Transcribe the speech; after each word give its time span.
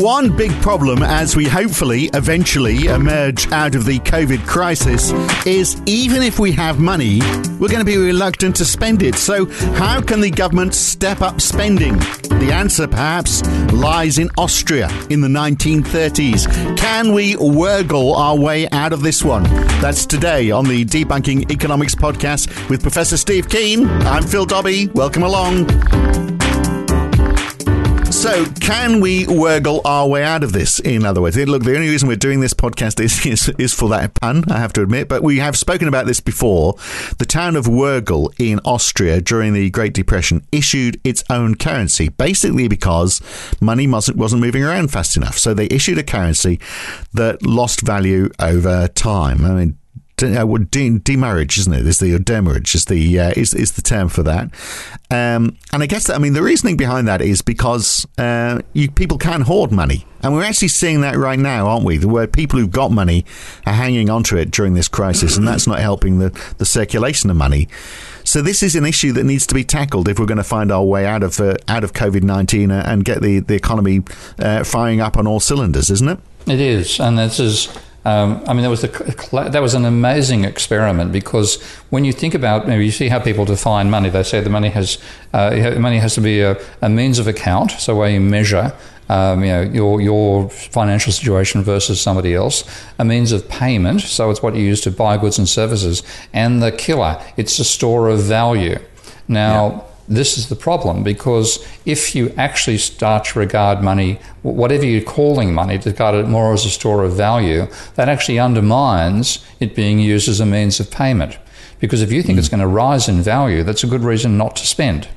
One 0.00 0.36
big 0.36 0.52
problem 0.62 1.02
as 1.02 1.34
we 1.34 1.46
hopefully 1.46 2.04
eventually 2.14 2.86
emerge 2.86 3.50
out 3.50 3.74
of 3.74 3.84
the 3.84 3.98
COVID 3.98 4.46
crisis 4.46 5.10
is 5.44 5.82
even 5.86 6.22
if 6.22 6.38
we 6.38 6.52
have 6.52 6.78
money, 6.78 7.18
we're 7.58 7.66
going 7.66 7.80
to 7.80 7.84
be 7.84 7.96
reluctant 7.96 8.54
to 8.56 8.64
spend 8.64 9.02
it. 9.02 9.16
So, 9.16 9.46
how 9.74 10.00
can 10.00 10.20
the 10.20 10.30
government 10.30 10.74
step 10.74 11.20
up 11.20 11.40
spending? 11.40 11.98
The 11.98 12.50
answer, 12.52 12.86
perhaps, 12.86 13.42
lies 13.72 14.18
in 14.18 14.30
Austria 14.38 14.88
in 15.10 15.20
the 15.20 15.26
1930s. 15.26 16.76
Can 16.76 17.12
we 17.12 17.34
wurgle 17.34 18.14
our 18.16 18.38
way 18.38 18.68
out 18.68 18.92
of 18.92 19.02
this 19.02 19.24
one? 19.24 19.42
That's 19.80 20.06
today 20.06 20.52
on 20.52 20.64
the 20.64 20.84
Debunking 20.84 21.50
Economics 21.50 21.96
podcast 21.96 22.70
with 22.70 22.82
Professor 22.82 23.16
Steve 23.16 23.48
Keen. 23.48 23.88
I'm 23.88 24.22
Phil 24.22 24.46
Dobbie. 24.46 24.86
Welcome 24.94 25.24
along. 25.24 26.37
So, 28.18 28.44
can 28.60 29.00
we 29.00 29.26
wurgle 29.26 29.80
our 29.84 30.08
way 30.08 30.24
out 30.24 30.42
of 30.42 30.52
this? 30.52 30.80
In 30.80 31.06
other 31.06 31.22
words, 31.22 31.36
look, 31.36 31.62
the 31.62 31.76
only 31.76 31.88
reason 31.88 32.08
we're 32.08 32.16
doing 32.16 32.40
this 32.40 32.52
podcast 32.52 32.98
is, 32.98 33.24
is, 33.24 33.48
is 33.60 33.72
for 33.72 33.88
that 33.90 34.14
pun, 34.14 34.42
I 34.50 34.58
have 34.58 34.72
to 34.72 34.82
admit, 34.82 35.08
but 35.08 35.22
we 35.22 35.38
have 35.38 35.56
spoken 35.56 35.86
about 35.86 36.06
this 36.06 36.18
before. 36.18 36.74
The 37.18 37.24
town 37.24 37.54
of 37.54 37.66
Wörgl 37.66 38.34
in 38.36 38.58
Austria 38.64 39.20
during 39.20 39.52
the 39.52 39.70
Great 39.70 39.94
Depression 39.94 40.44
issued 40.50 41.00
its 41.04 41.22
own 41.30 41.54
currency, 41.54 42.08
basically 42.08 42.66
because 42.66 43.20
money 43.60 43.86
wasn't, 43.86 44.18
wasn't 44.18 44.42
moving 44.42 44.64
around 44.64 44.90
fast 44.90 45.16
enough. 45.16 45.38
So, 45.38 45.54
they 45.54 45.66
issued 45.66 45.98
a 45.98 46.02
currency 46.02 46.58
that 47.14 47.46
lost 47.46 47.82
value 47.82 48.30
over 48.40 48.88
time. 48.88 49.44
I 49.44 49.50
mean, 49.52 49.78
de- 50.18 50.98
demurrage, 50.98 51.58
isn't 51.58 51.72
it? 51.72 51.86
Is 51.86 51.98
the 51.98 52.18
demurrage 52.18 52.74
is 52.74 52.84
the 52.84 53.18
uh, 53.18 53.32
is 53.36 53.54
is 53.54 53.72
the 53.72 53.82
term 53.82 54.08
for 54.08 54.22
that? 54.24 54.50
Um, 55.10 55.56
and 55.72 55.82
I 55.82 55.86
guess 55.86 56.06
that, 56.06 56.16
I 56.16 56.18
mean 56.18 56.34
the 56.34 56.42
reasoning 56.42 56.76
behind 56.76 57.08
that 57.08 57.22
is 57.22 57.40
because 57.40 58.06
uh, 58.18 58.60
you, 58.72 58.90
people 58.90 59.18
can 59.18 59.42
hoard 59.42 59.72
money, 59.72 60.04
and 60.22 60.34
we're 60.34 60.44
actually 60.44 60.68
seeing 60.68 61.00
that 61.00 61.16
right 61.16 61.38
now, 61.38 61.66
aren't 61.66 61.84
we? 61.84 61.96
The 61.96 62.08
Where 62.08 62.26
people 62.26 62.58
who've 62.58 62.70
got 62.70 62.90
money 62.90 63.24
are 63.64 63.72
hanging 63.72 64.10
onto 64.10 64.36
it 64.36 64.50
during 64.50 64.74
this 64.74 64.88
crisis, 64.88 65.36
and 65.36 65.48
that's 65.48 65.66
not 65.66 65.80
helping 65.80 66.18
the 66.18 66.30
the 66.58 66.66
circulation 66.66 67.30
of 67.30 67.36
money. 67.36 67.68
So 68.24 68.42
this 68.42 68.62
is 68.62 68.76
an 68.76 68.84
issue 68.84 69.12
that 69.12 69.24
needs 69.24 69.46
to 69.46 69.54
be 69.54 69.64
tackled 69.64 70.06
if 70.06 70.18
we're 70.18 70.26
going 70.26 70.36
to 70.36 70.44
find 70.44 70.70
our 70.70 70.84
way 70.84 71.06
out 71.06 71.22
of 71.22 71.40
uh, 71.40 71.56
out 71.66 71.84
of 71.84 71.94
COVID 71.94 72.22
nineteen 72.22 72.70
and 72.70 73.04
get 73.04 73.22
the 73.22 73.40
the 73.40 73.54
economy 73.54 74.02
uh, 74.38 74.64
firing 74.64 75.00
up 75.00 75.16
on 75.16 75.26
all 75.26 75.40
cylinders, 75.40 75.88
isn't 75.90 76.08
it? 76.08 76.18
It 76.46 76.60
is, 76.60 77.00
and 77.00 77.18
this 77.18 77.40
is 77.40 77.68
um, 78.08 78.42
I 78.46 78.54
mean, 78.54 78.62
that 78.62 78.70
was 78.70 78.80
that 78.80 79.60
was 79.60 79.74
an 79.74 79.84
amazing 79.84 80.44
experiment 80.44 81.12
because 81.12 81.60
when 81.90 82.06
you 82.06 82.12
think 82.12 82.32
about, 82.32 82.66
maybe 82.66 82.86
you 82.86 82.90
see 82.90 83.08
how 83.08 83.18
people 83.18 83.44
define 83.44 83.90
money. 83.90 84.08
They 84.08 84.22
say 84.22 84.40
the 84.40 84.48
money 84.48 84.70
has 84.70 84.96
uh, 85.34 85.74
money 85.78 85.98
has 85.98 86.14
to 86.14 86.22
be 86.22 86.40
a, 86.40 86.56
a, 86.80 86.88
means 86.88 87.18
of 87.18 87.26
account, 87.28 87.72
so 87.72 87.94
where 87.94 88.08
you 88.08 88.20
measure. 88.20 88.72
Um, 89.10 89.44
you 89.44 89.52
know 89.52 89.60
your 89.62 90.00
your 90.00 90.48
financial 90.48 91.12
situation 91.12 91.62
versus 91.62 92.00
somebody 92.00 92.34
else, 92.34 92.64
a 92.98 93.04
means 93.04 93.30
of 93.32 93.46
payment. 93.48 94.00
So 94.00 94.30
it's 94.30 94.42
what 94.42 94.54
you 94.54 94.62
use 94.62 94.80
to 94.82 94.90
buy 94.90 95.18
goods 95.18 95.38
and 95.38 95.46
services, 95.46 96.02
and 96.32 96.62
the 96.62 96.72
killer. 96.72 97.20
It's 97.36 97.58
a 97.58 97.64
store 97.64 98.08
of 98.08 98.20
value. 98.20 98.78
Now. 99.28 99.84
This 100.08 100.38
is 100.38 100.48
the 100.48 100.56
problem 100.56 101.02
because 101.02 101.64
if 101.84 102.14
you 102.14 102.32
actually 102.38 102.78
start 102.78 103.26
to 103.26 103.38
regard 103.38 103.82
money, 103.82 104.18
whatever 104.42 104.86
you're 104.86 105.02
calling 105.02 105.52
money, 105.52 105.78
to 105.78 105.90
regard 105.90 106.14
it 106.14 106.26
more 106.26 106.54
as 106.54 106.64
a 106.64 106.70
store 106.70 107.04
of 107.04 107.12
value, 107.12 107.66
that 107.96 108.08
actually 108.08 108.38
undermines 108.38 109.44
it 109.60 109.74
being 109.74 109.98
used 109.98 110.28
as 110.28 110.40
a 110.40 110.46
means 110.46 110.80
of 110.80 110.90
payment. 110.90 111.36
Because 111.78 112.00
if 112.00 112.10
you 112.10 112.22
think 112.22 112.36
mm. 112.36 112.38
it's 112.38 112.48
going 112.48 112.60
to 112.60 112.66
rise 112.66 113.08
in 113.08 113.20
value, 113.20 113.62
that's 113.62 113.84
a 113.84 113.86
good 113.86 114.02
reason 114.02 114.38
not 114.38 114.56
to 114.56 114.66
spend. 114.66 115.08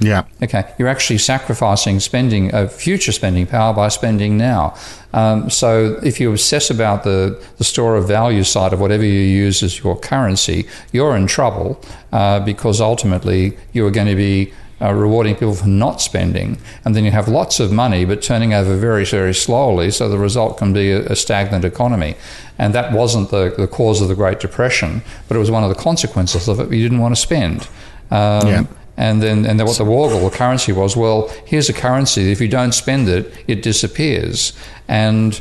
Yeah. 0.00 0.24
Okay. 0.42 0.64
You're 0.78 0.88
actually 0.88 1.18
sacrificing 1.18 2.00
spending, 2.00 2.52
uh, 2.54 2.68
future 2.68 3.12
spending 3.12 3.46
power 3.46 3.72
by 3.72 3.88
spending 3.88 4.36
now. 4.36 4.74
Um, 5.12 5.48
so 5.50 6.00
if 6.02 6.20
you 6.20 6.30
obsess 6.30 6.70
about 6.70 7.04
the, 7.04 7.40
the 7.58 7.64
store 7.64 7.96
of 7.96 8.08
value 8.08 8.44
side 8.44 8.72
of 8.72 8.80
whatever 8.80 9.04
you 9.04 9.20
use 9.20 9.62
as 9.62 9.78
your 9.82 9.96
currency, 9.98 10.66
you're 10.92 11.16
in 11.16 11.26
trouble 11.26 11.80
uh, 12.12 12.40
because 12.40 12.80
ultimately 12.80 13.56
you 13.72 13.86
are 13.86 13.90
going 13.90 14.08
to 14.08 14.16
be 14.16 14.52
uh, 14.80 14.92
rewarding 14.92 15.34
people 15.34 15.54
for 15.54 15.68
not 15.68 16.00
spending, 16.00 16.58
and 16.84 16.94
then 16.94 17.04
you 17.04 17.10
have 17.10 17.28
lots 17.28 17.60
of 17.60 17.72
money 17.72 18.04
but 18.04 18.20
turning 18.20 18.52
over 18.52 18.76
very, 18.76 19.04
very 19.04 19.32
slowly, 19.32 19.90
so 19.90 20.08
the 20.08 20.18
result 20.18 20.58
can 20.58 20.72
be 20.72 20.90
a, 20.90 21.06
a 21.06 21.16
stagnant 21.16 21.64
economy. 21.64 22.16
And 22.58 22.74
that 22.74 22.92
wasn't 22.92 23.30
the, 23.30 23.54
the 23.56 23.66
cause 23.66 24.02
of 24.02 24.08
the 24.08 24.14
Great 24.14 24.40
Depression, 24.40 25.02
but 25.28 25.36
it 25.36 25.40
was 25.40 25.50
one 25.50 25.62
of 25.62 25.68
the 25.68 25.80
consequences 25.80 26.48
of 26.48 26.60
it. 26.60 26.72
You 26.72 26.82
didn't 26.82 27.00
want 27.00 27.14
to 27.14 27.20
spend. 27.20 27.68
Um, 28.10 28.48
yeah. 28.48 28.64
And 28.96 29.22
then, 29.22 29.44
and 29.44 29.58
then 29.58 29.66
what 29.66 29.78
the 29.78 29.84
Wörgl, 29.84 30.30
the 30.30 30.36
currency 30.36 30.72
was, 30.72 30.96
well, 30.96 31.28
here's 31.44 31.68
a 31.68 31.72
currency. 31.72 32.30
If 32.30 32.40
you 32.40 32.48
don't 32.48 32.72
spend 32.72 33.08
it, 33.08 33.32
it 33.48 33.62
disappears. 33.62 34.52
And 34.86 35.40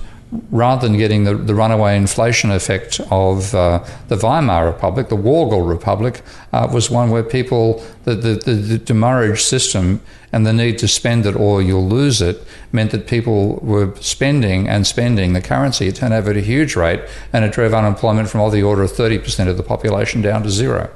rather 0.49 0.87
than 0.87 0.97
getting 0.97 1.23
the, 1.23 1.35
the 1.35 1.53
runaway 1.53 1.95
inflation 1.95 2.51
effect 2.51 2.99
of 3.11 3.53
uh, 3.53 3.83
the 4.07 4.15
Weimar 4.15 4.65
Republic, 4.65 5.09
the 5.09 5.17
Wörgl 5.17 5.67
Republic 5.67 6.21
uh, 6.51 6.67
was 6.71 6.89
one 6.89 7.09
where 7.11 7.23
people, 7.23 7.83
the, 8.05 8.15
the, 8.15 8.35
the, 8.35 8.53
the 8.53 8.77
demurrage 8.77 9.41
system 9.43 10.01
and 10.31 10.45
the 10.45 10.53
need 10.53 10.79
to 10.79 10.87
spend 10.87 11.25
it 11.25 11.35
or 11.35 11.61
you'll 11.61 11.87
lose 11.87 12.21
it 12.21 12.43
meant 12.71 12.91
that 12.91 13.05
people 13.05 13.57
were 13.57 13.93
spending 13.99 14.67
and 14.67 14.87
spending 14.87 15.33
the 15.33 15.41
currency. 15.41 15.87
It 15.87 15.95
turned 15.95 16.13
over 16.13 16.31
at 16.31 16.37
a 16.37 16.41
huge 16.41 16.75
rate 16.75 17.01
and 17.31 17.45
it 17.45 17.51
drove 17.53 17.73
unemployment 17.73 18.29
from 18.29 18.41
all 18.41 18.49
the 18.49 18.63
order 18.63 18.81
of 18.81 18.91
30% 18.91 19.47
of 19.47 19.57
the 19.57 19.63
population 19.63 20.21
down 20.21 20.43
to 20.43 20.49
zero. 20.49 20.89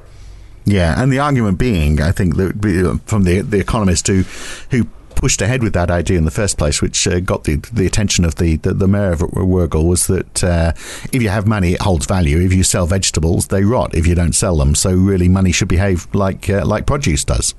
Yeah, 0.68 1.02
and 1.02 1.14
the 1.14 1.20
argument 1.20 1.58
being, 1.58 2.02
I 2.02 2.12
think, 2.12 2.36
that 2.36 3.00
from 3.06 3.24
the 3.24 3.40
the 3.42 3.58
economist 3.58 4.08
who 4.08 4.24
who 4.70 4.86
pushed 5.16 5.42
ahead 5.42 5.64
with 5.64 5.74
that 5.74 5.90
idea 5.90 6.18
in 6.18 6.26
the 6.26 6.32
first 6.32 6.58
place, 6.58 6.82
which 6.82 7.08
uh, 7.08 7.22
got 7.22 7.46
the, 7.46 7.56
the 7.74 7.88
attention 7.88 8.24
of 8.24 8.36
the, 8.36 8.58
the, 8.58 8.74
the 8.74 8.88
mayor 8.88 9.14
of 9.14 9.22
Wörgl, 9.22 9.84
was 9.84 10.06
that 10.08 10.44
uh, 10.44 10.74
if 11.12 11.24
you 11.24 11.30
have 11.30 11.48
money, 11.48 11.74
it 11.74 11.82
holds 11.82 12.06
value. 12.06 12.40
If 12.40 12.54
you 12.54 12.64
sell 12.64 12.86
vegetables, 12.86 13.48
they 13.48 13.64
rot 13.64 13.96
if 13.96 14.06
you 14.06 14.14
don't 14.14 14.34
sell 14.34 14.58
them. 14.58 14.76
So 14.76 14.92
really, 14.92 15.30
money 15.30 15.54
should 15.54 15.70
behave 15.70 16.06
like 16.14 16.50
uh, 16.50 16.66
like 16.66 16.86
produce 16.86 17.24
does. 17.24 17.56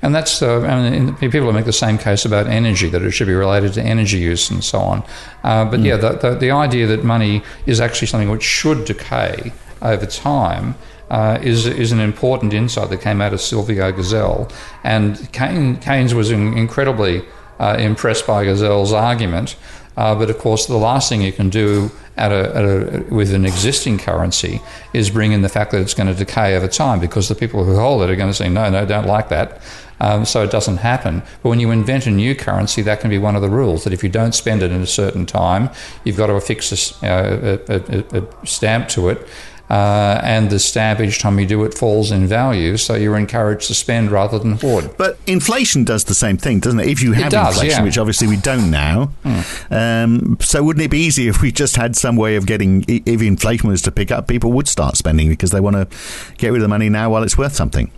And 0.00 0.14
that's 0.14 0.40
uh, 0.40 0.60
I 0.60 0.90
mean, 0.90 1.16
people 1.16 1.52
make 1.52 1.64
the 1.64 1.72
same 1.72 1.98
case 1.98 2.24
about 2.24 2.46
energy 2.46 2.88
that 2.90 3.02
it 3.02 3.10
should 3.10 3.26
be 3.26 3.34
related 3.34 3.72
to 3.74 3.82
energy 3.82 4.18
use 4.18 4.48
and 4.50 4.62
so 4.62 4.78
on. 4.78 5.02
Uh, 5.42 5.64
but 5.64 5.80
mm. 5.80 5.86
yeah, 5.86 5.96
the, 5.96 6.12
the, 6.12 6.34
the 6.36 6.50
idea 6.52 6.86
that 6.86 7.02
money 7.02 7.42
is 7.66 7.80
actually 7.80 8.06
something 8.06 8.30
which 8.30 8.44
should 8.44 8.84
decay 8.84 9.52
over 9.82 10.06
time 10.06 10.76
uh, 11.12 11.38
is, 11.42 11.66
is 11.66 11.92
an 11.92 12.00
important 12.00 12.54
insight 12.54 12.88
that 12.88 13.02
came 13.02 13.20
out 13.20 13.34
of 13.34 13.40
Silvio 13.40 13.92
Gesell. 13.92 14.50
And 14.82 15.30
Keynes 15.32 16.14
was 16.14 16.30
incredibly 16.30 17.22
uh, 17.60 17.76
impressed 17.78 18.26
by 18.26 18.46
Gesell's 18.46 18.94
argument. 18.94 19.56
Uh, 19.94 20.14
but 20.14 20.30
of 20.30 20.38
course, 20.38 20.64
the 20.66 20.76
last 20.78 21.10
thing 21.10 21.20
you 21.20 21.32
can 21.32 21.50
do 21.50 21.90
at 22.16 22.32
a, 22.32 22.56
at 22.56 22.64
a, 22.64 23.14
with 23.14 23.34
an 23.34 23.44
existing 23.44 23.98
currency 23.98 24.62
is 24.94 25.10
bring 25.10 25.32
in 25.32 25.42
the 25.42 25.50
fact 25.50 25.70
that 25.72 25.82
it's 25.82 25.92
going 25.92 26.06
to 26.06 26.14
decay 26.14 26.56
over 26.56 26.66
time 26.66 26.98
because 26.98 27.28
the 27.28 27.34
people 27.34 27.62
who 27.62 27.76
hold 27.76 28.02
it 28.02 28.08
are 28.08 28.16
going 28.16 28.30
to 28.30 28.34
say, 28.34 28.48
no, 28.48 28.70
no, 28.70 28.86
don't 28.86 29.06
like 29.06 29.28
that. 29.28 29.60
Um, 30.00 30.24
so 30.24 30.42
it 30.42 30.50
doesn't 30.50 30.78
happen. 30.78 31.22
But 31.42 31.50
when 31.50 31.60
you 31.60 31.70
invent 31.70 32.06
a 32.06 32.10
new 32.10 32.34
currency, 32.34 32.80
that 32.82 33.00
can 33.00 33.10
be 33.10 33.18
one 33.18 33.36
of 33.36 33.42
the 33.42 33.50
rules 33.50 33.84
that 33.84 33.92
if 33.92 34.02
you 34.02 34.08
don't 34.08 34.34
spend 34.34 34.62
it 34.62 34.72
in 34.72 34.80
a 34.80 34.86
certain 34.86 35.26
time, 35.26 35.68
you've 36.04 36.16
got 36.16 36.26
to 36.28 36.32
affix 36.32 36.72
a, 37.02 37.06
uh, 37.06 37.58
a, 37.68 38.18
a 38.18 38.46
stamp 38.46 38.88
to 38.88 39.10
it 39.10 39.28
uh, 39.72 40.20
and 40.22 40.50
the 40.50 40.58
stamp 40.58 41.00
each 41.00 41.18
time 41.18 41.40
you 41.40 41.46
do 41.46 41.64
it 41.64 41.72
falls 41.72 42.12
in 42.12 42.26
value, 42.26 42.76
so 42.76 42.94
you're 42.94 43.16
encouraged 43.16 43.68
to 43.68 43.74
spend 43.74 44.10
rather 44.10 44.38
than 44.38 44.52
hoard. 44.52 44.94
But 44.98 45.18
inflation 45.26 45.82
does 45.82 46.04
the 46.04 46.14
same 46.14 46.36
thing, 46.36 46.60
doesn't 46.60 46.78
it? 46.78 46.88
If 46.88 47.02
you 47.02 47.12
have 47.12 47.32
does, 47.32 47.54
inflation, 47.54 47.78
yeah. 47.78 47.84
which 47.84 47.96
obviously 47.96 48.28
we 48.28 48.36
don't 48.36 48.70
now, 48.70 49.12
mm. 49.24 49.72
um, 49.72 50.36
so 50.40 50.62
wouldn't 50.62 50.84
it 50.84 50.90
be 50.90 50.98
easy 50.98 51.26
if 51.26 51.40
we 51.40 51.50
just 51.50 51.76
had 51.76 51.96
some 51.96 52.16
way 52.16 52.36
of 52.36 52.44
getting, 52.44 52.84
if 52.86 53.22
inflation 53.22 53.70
was 53.70 53.80
to 53.82 53.90
pick 53.90 54.10
up, 54.10 54.28
people 54.28 54.52
would 54.52 54.68
start 54.68 54.98
spending 54.98 55.30
because 55.30 55.52
they 55.52 55.60
want 55.60 55.76
to 55.76 55.88
get 56.36 56.48
rid 56.48 56.56
of 56.56 56.62
the 56.62 56.68
money 56.68 56.90
now 56.90 57.08
while 57.08 57.22
it's 57.22 57.38
worth 57.38 57.54
something. 57.54 57.90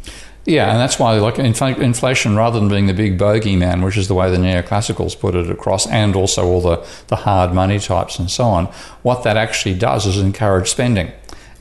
Yeah, 0.47 0.71
and 0.71 0.79
that's 0.79 0.99
why, 0.99 1.19
like 1.19 1.41
inflation, 1.41 2.37
rather 2.37 2.61
than 2.61 2.69
being 2.69 2.87
the 2.87 2.95
big 2.95 3.19
bogeyman, 3.19 3.83
which 3.83 3.97
is 3.97 4.09
the 4.09 4.15
way 4.15 4.31
the 4.31 4.37
neoclassicals 4.37 5.19
put 5.19 5.35
it 5.35 5.51
across, 5.51 5.89
and 5.89 6.15
also 6.15 6.47
all 6.47 6.61
the, 6.61 6.87
the 7.09 7.17
hard 7.17 7.53
money 7.53 7.81
types 7.81 8.19
and 8.19 8.31
so 8.31 8.45
on, 8.45 8.67
what 9.03 9.25
that 9.25 9.39
actually 9.39 9.75
does 9.75 10.07
is 10.07 10.19
encourage 10.19 10.69
spending 10.69 11.11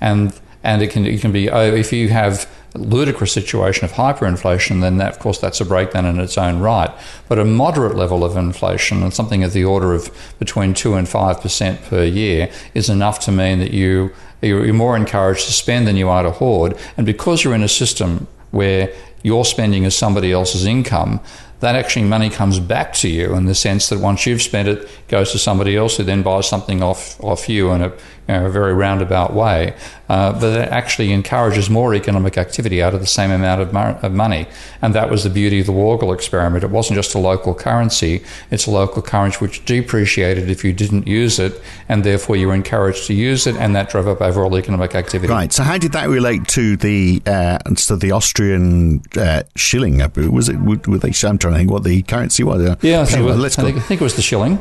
and 0.03 0.39
and 0.63 0.81
it 0.81 0.91
can 0.91 1.05
it 1.05 1.21
can 1.21 1.31
be 1.31 1.49
oh, 1.49 1.73
if 1.73 1.91
you 1.91 2.09
have 2.09 2.47
ludicrous 2.75 3.31
situation 3.31 3.85
of 3.85 3.91
hyperinflation, 3.91 4.81
then 4.81 4.97
that, 4.97 5.13
of 5.13 5.19
course 5.19 5.39
that's 5.39 5.61
a 5.61 5.65
breakdown 5.65 6.05
in 6.05 6.19
its 6.19 6.37
own 6.37 6.59
right. 6.59 6.91
But 7.29 7.37
a 7.39 7.45
moderate 7.45 7.95
level 7.95 8.23
of 8.23 8.35
inflation, 8.35 9.03
and 9.03 9.13
something 9.13 9.43
of 9.43 9.53
the 9.53 9.63
order 9.63 9.93
of 9.93 10.09
between 10.39 10.73
two 10.73 10.95
and 10.95 11.07
five 11.07 11.39
percent 11.41 11.81
per 11.83 12.03
year, 12.03 12.49
is 12.73 12.89
enough 12.89 13.19
to 13.21 13.31
mean 13.31 13.59
that 13.59 13.71
you 13.71 14.11
you're 14.41 14.73
more 14.73 14.97
encouraged 14.97 15.45
to 15.45 15.53
spend 15.53 15.87
than 15.87 15.95
you 15.95 16.09
are 16.09 16.23
to 16.23 16.31
hoard. 16.31 16.77
And 16.97 17.05
because 17.05 17.43
you're 17.43 17.55
in 17.55 17.63
a 17.63 17.69
system 17.69 18.27
where 18.51 18.93
your 19.23 19.45
spending 19.45 19.85
is 19.85 19.95
somebody 19.95 20.33
else's 20.33 20.65
income, 20.65 21.21
that 21.63 21.75
actually 21.75 22.03
money 22.03 22.29
comes 22.29 22.59
back 22.59 22.91
to 22.93 23.07
you 23.07 23.35
in 23.35 23.45
the 23.45 23.55
sense 23.55 23.87
that 23.87 23.99
once 23.99 24.25
you've 24.25 24.41
spent 24.41 24.67
it, 24.67 24.79
it 24.79 25.07
goes 25.07 25.31
to 25.31 25.39
somebody 25.39 25.77
else 25.77 25.95
who 25.95 26.03
then 26.03 26.21
buys 26.21 26.45
something 26.45 26.83
off, 26.83 27.17
off 27.23 27.47
you 27.47 27.71
in 27.71 27.81
a, 27.81 27.93
a 28.27 28.49
very 28.49 28.73
roundabout 28.73 29.33
way. 29.33 29.75
Uh, 30.09 30.31
but 30.39 30.59
it 30.59 30.69
actually 30.69 31.11
encourages 31.11 31.69
more 31.69 31.95
economic 31.95 32.37
activity 32.37 32.83
out 32.83 32.93
of 32.93 32.99
the 32.99 33.07
same 33.07 33.31
amount 33.31 33.61
of, 33.61 33.73
mo- 33.73 33.97
of 34.01 34.11
money. 34.11 34.45
And 34.81 34.93
that 34.93 35.09
was 35.09 35.23
the 35.23 35.29
beauty 35.29 35.61
of 35.61 35.65
the 35.65 35.71
Wörgl 35.71 36.13
experiment. 36.13 36.63
It 36.63 36.69
wasn't 36.69 36.97
just 36.97 37.15
a 37.15 37.19
local 37.19 37.55
currency, 37.55 38.23
it's 38.51 38.67
a 38.67 38.71
local 38.71 39.01
currency 39.01 39.37
which 39.39 39.65
depreciated 39.65 40.49
if 40.49 40.63
you 40.63 40.73
didn't 40.73 41.07
use 41.07 41.39
it, 41.39 41.59
and 41.89 42.03
therefore 42.03 42.35
you 42.35 42.47
were 42.47 42.53
encouraged 42.53 43.07
to 43.07 43.13
use 43.13 43.47
it, 43.47 43.55
and 43.55 43.75
that 43.75 43.89
drove 43.89 44.07
up 44.07 44.21
overall 44.21 44.55
economic 44.57 44.93
activity. 44.93 45.31
Right. 45.31 45.51
So, 45.51 45.63
how 45.63 45.77
did 45.77 45.93
that 45.93 46.09
relate 46.09 46.47
to 46.49 46.77
the 46.77 47.21
uh, 47.25 47.57
to 47.59 47.95
the 47.95 48.11
Austrian 48.11 49.01
uh, 49.17 49.43
shilling? 49.55 49.97
Was 50.15 50.49
it? 50.49 50.57
Were 50.57 50.97
they? 50.97 51.13
I'm 51.27 51.37
trying 51.37 51.53
to 51.53 51.57
think 51.59 51.71
what 51.71 51.83
the 51.83 52.01
currency 52.03 52.43
was. 52.43 52.61
Yeah, 52.81 53.01
I 53.01 53.05
think, 53.05 53.25
was, 53.25 53.57
I 53.57 53.71
think 53.71 54.01
it 54.01 54.03
was 54.03 54.15
the 54.15 54.21
shilling. 54.21 54.59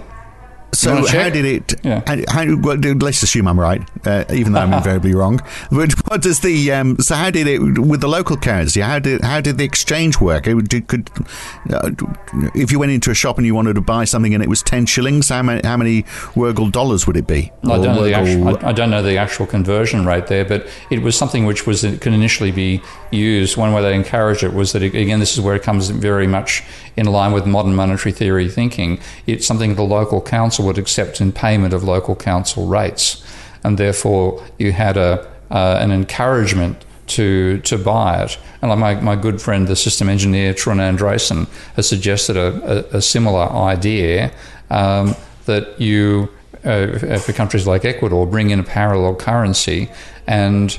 So 0.74 1.06
how 1.06 1.28
did 1.28 1.44
it? 1.44 1.74
Yeah. 1.84 2.02
How, 2.06 2.16
how, 2.28 2.56
well, 2.56 2.76
let's 2.76 3.22
assume 3.22 3.46
I'm 3.46 3.60
right, 3.60 3.82
uh, 4.06 4.24
even 4.32 4.52
though 4.52 4.60
I'm 4.60 4.72
invariably 4.82 5.14
wrong. 5.14 5.40
But 5.70 5.92
what 6.08 6.22
does 6.22 6.40
the? 6.40 6.72
Um, 6.72 6.98
so 6.98 7.14
how 7.14 7.30
did 7.30 7.46
it 7.46 7.58
with 7.60 8.00
the 8.00 8.08
local 8.08 8.38
currency? 8.38 8.80
How 8.80 8.98
did 8.98 9.20
how 9.22 9.42
did 9.42 9.58
the 9.58 9.64
exchange 9.64 10.18
work? 10.18 10.46
It, 10.46 10.68
did, 10.68 10.86
could 10.88 11.10
uh, 11.70 11.90
if 12.54 12.72
you 12.72 12.78
went 12.78 12.92
into 12.92 13.10
a 13.10 13.14
shop 13.14 13.36
and 13.36 13.46
you 13.46 13.54
wanted 13.54 13.74
to 13.74 13.82
buy 13.82 14.04
something 14.04 14.32
and 14.32 14.42
it 14.42 14.48
was 14.48 14.62
ten 14.62 14.86
shillings, 14.86 15.28
how 15.28 15.42
many 15.42 15.60
how 15.62 15.76
many 15.76 16.04
Wörgl 16.34 16.72
dollars 16.72 17.06
would 17.06 17.18
it 17.18 17.26
be? 17.26 17.52
I 17.64 17.76
don't, 17.76 17.94
know 17.94 18.04
the 18.04 18.14
actual, 18.14 18.48
I, 18.48 18.68
I, 18.70 18.72
don't 18.72 18.90
know 18.90 19.02
the 19.02 19.18
actual 19.18 19.46
conversion 19.46 20.06
rate 20.06 20.28
there, 20.28 20.44
but 20.44 20.66
it 20.90 21.02
was 21.02 21.16
something 21.16 21.44
which 21.44 21.66
was 21.66 21.84
it 21.84 22.00
could 22.00 22.14
initially 22.14 22.50
be 22.50 22.80
used. 23.12 23.56
One 23.56 23.72
way 23.72 23.82
they 23.82 23.94
encouraged 23.94 24.42
it 24.42 24.52
was 24.52 24.72
that 24.72 24.82
again, 24.82 25.20
this 25.20 25.34
is 25.34 25.40
where 25.40 25.54
it 25.54 25.62
comes 25.62 25.90
very 25.90 26.26
much 26.26 26.62
in 26.96 27.06
line 27.06 27.32
with 27.32 27.46
modern 27.46 27.74
monetary 27.74 28.12
theory 28.12 28.48
thinking. 28.48 29.00
It's 29.26 29.46
something 29.46 29.74
the 29.74 29.82
local 29.82 30.20
council 30.20 30.64
would 30.66 30.78
accept 30.78 31.20
in 31.20 31.32
payment 31.32 31.74
of 31.74 31.84
local 31.84 32.16
council 32.16 32.66
rates, 32.66 33.24
and 33.64 33.78
therefore 33.78 34.44
you 34.58 34.72
had 34.72 34.96
a 34.96 35.30
uh, 35.50 35.78
an 35.80 35.92
encouragement 35.92 36.84
to 37.06 37.58
to 37.58 37.76
buy 37.76 38.22
it. 38.22 38.38
And 38.60 38.70
like 38.70 38.78
my, 38.78 39.14
my 39.14 39.16
good 39.16 39.40
friend, 39.40 39.66
the 39.66 39.76
system 39.76 40.08
engineer 40.08 40.54
Trond 40.54 40.80
Andresen, 40.80 41.48
has 41.76 41.88
suggested 41.88 42.36
a, 42.36 42.94
a, 42.94 42.98
a 42.98 43.02
similar 43.02 43.50
idea 43.50 44.32
um, 44.70 45.14
that 45.46 45.80
you 45.80 46.28
uh, 46.64 47.18
for 47.18 47.32
countries 47.32 47.66
like 47.66 47.84
Ecuador 47.84 48.26
bring 48.26 48.50
in 48.50 48.60
a 48.60 48.62
parallel 48.62 49.14
currency 49.16 49.90
and 50.26 50.78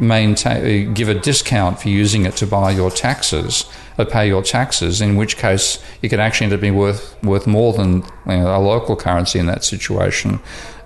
maintain 0.00 0.94
give 0.94 1.08
a 1.08 1.14
discount 1.14 1.80
for 1.80 1.88
using 1.88 2.24
it 2.24 2.36
to 2.36 2.46
buy 2.46 2.70
your 2.70 2.90
taxes 2.90 3.64
or 3.98 4.04
pay 4.04 4.26
your 4.28 4.42
taxes 4.42 5.00
in 5.00 5.16
which 5.16 5.36
case 5.36 5.82
it 6.02 6.08
could 6.08 6.20
actually 6.20 6.44
end 6.44 6.54
up 6.54 6.60
being 6.60 6.76
worth 6.76 7.20
worth 7.22 7.46
more 7.46 7.72
than 7.72 7.96
you 8.26 8.36
know, 8.36 8.56
a 8.56 8.58
local 8.58 8.94
currency 8.94 9.38
in 9.38 9.46
that 9.46 9.64
situation 9.64 10.38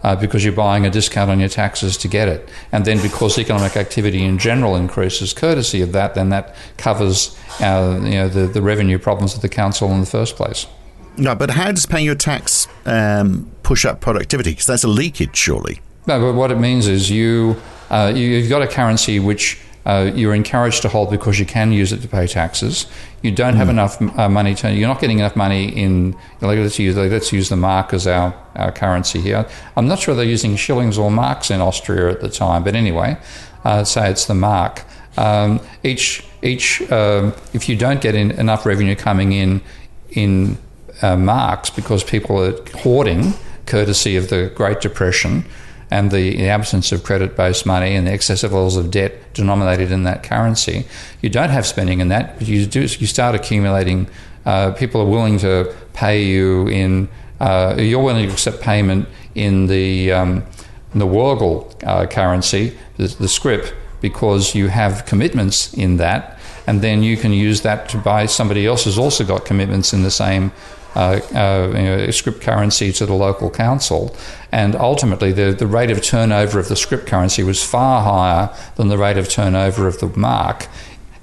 uh, 0.03 0.17
because 0.17 0.45
you're 0.45 0.55
buying 0.55 0.87
a 0.87 0.91
discount 0.91 1.31
on 1.31 1.39
your 1.39 1.49
taxes 1.49 1.97
to 1.97 2.09
get 2.09 2.29
it. 2.29 2.49
And 2.73 2.85
then 2.85 3.01
because 3.01 3.39
economic 3.39 3.77
activity 3.77 4.25
in 4.25 4.39
general 4.39 4.75
increases 4.77 5.33
courtesy 5.33 5.83
of 5.83 5.93
that 5.93 6.15
then 6.15 6.31
that 6.31 6.55
covers 6.79 7.37
uh, 7.61 8.01
you 8.03 8.13
know 8.13 8.29
the, 8.29 8.47
the 8.47 8.63
revenue 8.63 8.99
problems 8.99 9.35
of 9.35 9.43
the 9.43 9.49
council 9.49 9.91
in 9.93 10.01
the 10.01 10.07
first 10.07 10.37
place. 10.37 10.67
No 11.19 11.35
but 11.35 11.51
how 11.51 11.71
does 11.71 11.85
paying 11.85 12.07
your 12.07 12.15
tax 12.15 12.67
um, 12.87 13.51
push 13.63 13.85
up 13.85 14.01
productivity? 14.01 14.53
Because 14.53 14.67
that's 14.67 14.85
a 14.85 14.89
leakage 14.89 15.37
surely. 15.37 15.81
No, 16.05 16.19
but 16.19 16.35
what 16.35 16.51
it 16.51 16.59
means 16.59 16.89
is 16.89 17.11
you 17.11 17.57
uh, 17.93 18.11
you, 18.15 18.41
have 18.41 18.49
got 18.49 18.63
a 18.63 18.67
currency 18.67 19.21
which 19.21 19.61
uh, 19.85 20.11
you're 20.15 20.35
encouraged 20.35 20.81
to 20.83 20.89
hold 20.89 21.11
because 21.11 21.39
you 21.39 21.45
can 21.45 21.73
use 21.73 21.93
it 21.93 21.99
to 21.99 22.09
pay 22.09 22.27
taxes. 22.27 22.87
You 23.21 23.33
don't 23.33 23.55
have 23.55 23.69
mm. 23.69 23.73
enough 23.73 24.19
uh, 24.19 24.29
money 24.29 24.55
to. 24.57 24.73
You're 24.73 24.89
not 24.89 25.01
getting 25.01 25.19
enough 25.19 25.37
money 25.37 25.69
in. 25.69 26.17
Like, 26.41 26.59
let's 26.59 26.79
use 26.79 26.97
like, 26.97 27.11
let's 27.11 27.33
use 27.33 27.51
the 27.51 27.57
mark 27.57 27.93
as 27.93 28.07
our, 28.07 28.35
our 28.57 28.73
currency 28.73 29.21
here. 29.21 29.47
I'm 29.77 29.89
not 29.89 29.99
sure 29.99 30.15
they're 30.15 30.25
using 30.25 30.57
shillings 30.57 30.97
or 30.97 31.11
marks 31.11 31.51
in 31.51 31.61
Austria 31.61 32.11
at 32.11 32.21
the 32.21 32.31
time, 32.31 32.65
but 32.65 32.75
anyway, 32.75 33.19
uh, 33.65 33.85
say 33.85 34.11
it's 34.11 34.25
the 34.25 34.35
mark. 34.35 34.85
Um, 35.19 35.61
each 35.83 36.25
each 36.43 36.81
um, 36.91 37.35
if 37.53 37.69
you 37.69 37.77
don't 37.77 38.01
get 38.01 38.15
enough 38.15 38.65
revenue 38.65 38.97
coming 38.97 39.33
in 39.33 39.61
in 40.11 40.57
uh, 41.03 41.17
marks 41.17 41.69
because 41.69 42.03
people 42.03 42.43
are 42.43 42.57
hoarding, 42.79 43.35
courtesy 43.67 44.17
of 44.17 44.29
the 44.31 44.51
Great 44.55 44.81
Depression 44.81 45.45
and 45.93 46.11
the 46.11 46.49
absence 46.49 46.91
of 46.91 47.05
credit 47.05 47.37
based 47.37 47.67
money 47.67 47.95
and 47.95 48.07
the 48.07 48.15
excessive 48.15 48.51
levels 48.51 48.77
of 48.77 48.91
debt 48.91 49.13
denominated 49.35 49.93
in 49.93 50.05
that 50.05 50.23
currency, 50.23 50.87
you 51.21 51.29
don't 51.29 51.51
have 51.51 51.67
spending 51.67 52.01
in 52.01 52.09
that, 52.09 52.41
you, 52.41 52.65
do, 52.65 52.81
you 52.81 53.07
start 53.07 53.35
accumulating. 53.35 54.09
Uh, 54.47 54.73
people 54.73 55.03
are 55.03 55.07
willing 55.07 55.39
to 55.39 55.71
pay 55.93 56.25
you 56.25 56.67
in, 56.69 57.09
uh, 57.41 57.75
you're 57.79 58.03
willing 58.03 58.27
to 58.27 58.33
accept 58.33 58.63
payment 58.63 59.07
in 59.35 59.67
the, 59.67 60.11
um, 60.11 60.43
in 60.95 60.99
the 60.99 61.07
Wörgl 61.07 61.71
uh, 61.87 62.07
currency, 62.07 62.75
the, 62.97 63.09
the 63.09 63.29
scrip, 63.29 63.75
because 64.01 64.55
you 64.55 64.69
have 64.69 65.05
commitments 65.05 65.75
in 65.75 65.99
that, 65.99 66.39
and 66.67 66.81
then 66.81 67.03
you 67.03 67.19
can 67.19 67.35
use 67.35 67.61
that 67.61 67.91
to 67.91 67.99
buy 67.99 68.25
somebody 68.25 68.67
else 68.67 68.85
who's 68.85 68.99
also 68.99 69.25
got 69.25 69.45
commitments 69.45 69.93
in 69.93 70.03
the 70.03 70.11
same 70.11 70.53
uh, 70.95 71.21
uh, 71.35 71.73
you 71.75 71.83
know, 71.83 72.11
scrip 72.11 72.41
currency 72.41 72.93
to 72.93 73.07
the 73.07 73.15
local 73.15 73.51
council. 73.51 74.15
And 74.51 74.77
ultimately, 74.77 75.33
the, 75.33 75.53
the 75.53 75.67
rate 75.67 75.91
of 75.91 76.03
turnover 76.03 76.59
of 76.59 76.69
the 76.69 76.77
script 76.77 77.07
currency 77.07 77.43
was 77.43 77.63
far 77.63 78.03
higher 78.03 78.55
than 78.77 78.89
the 78.89 78.99
rate 78.99 79.17
of 79.17 79.29
turnover 79.29 79.87
of 79.87 80.01
the 80.01 80.09
mark 80.09 80.69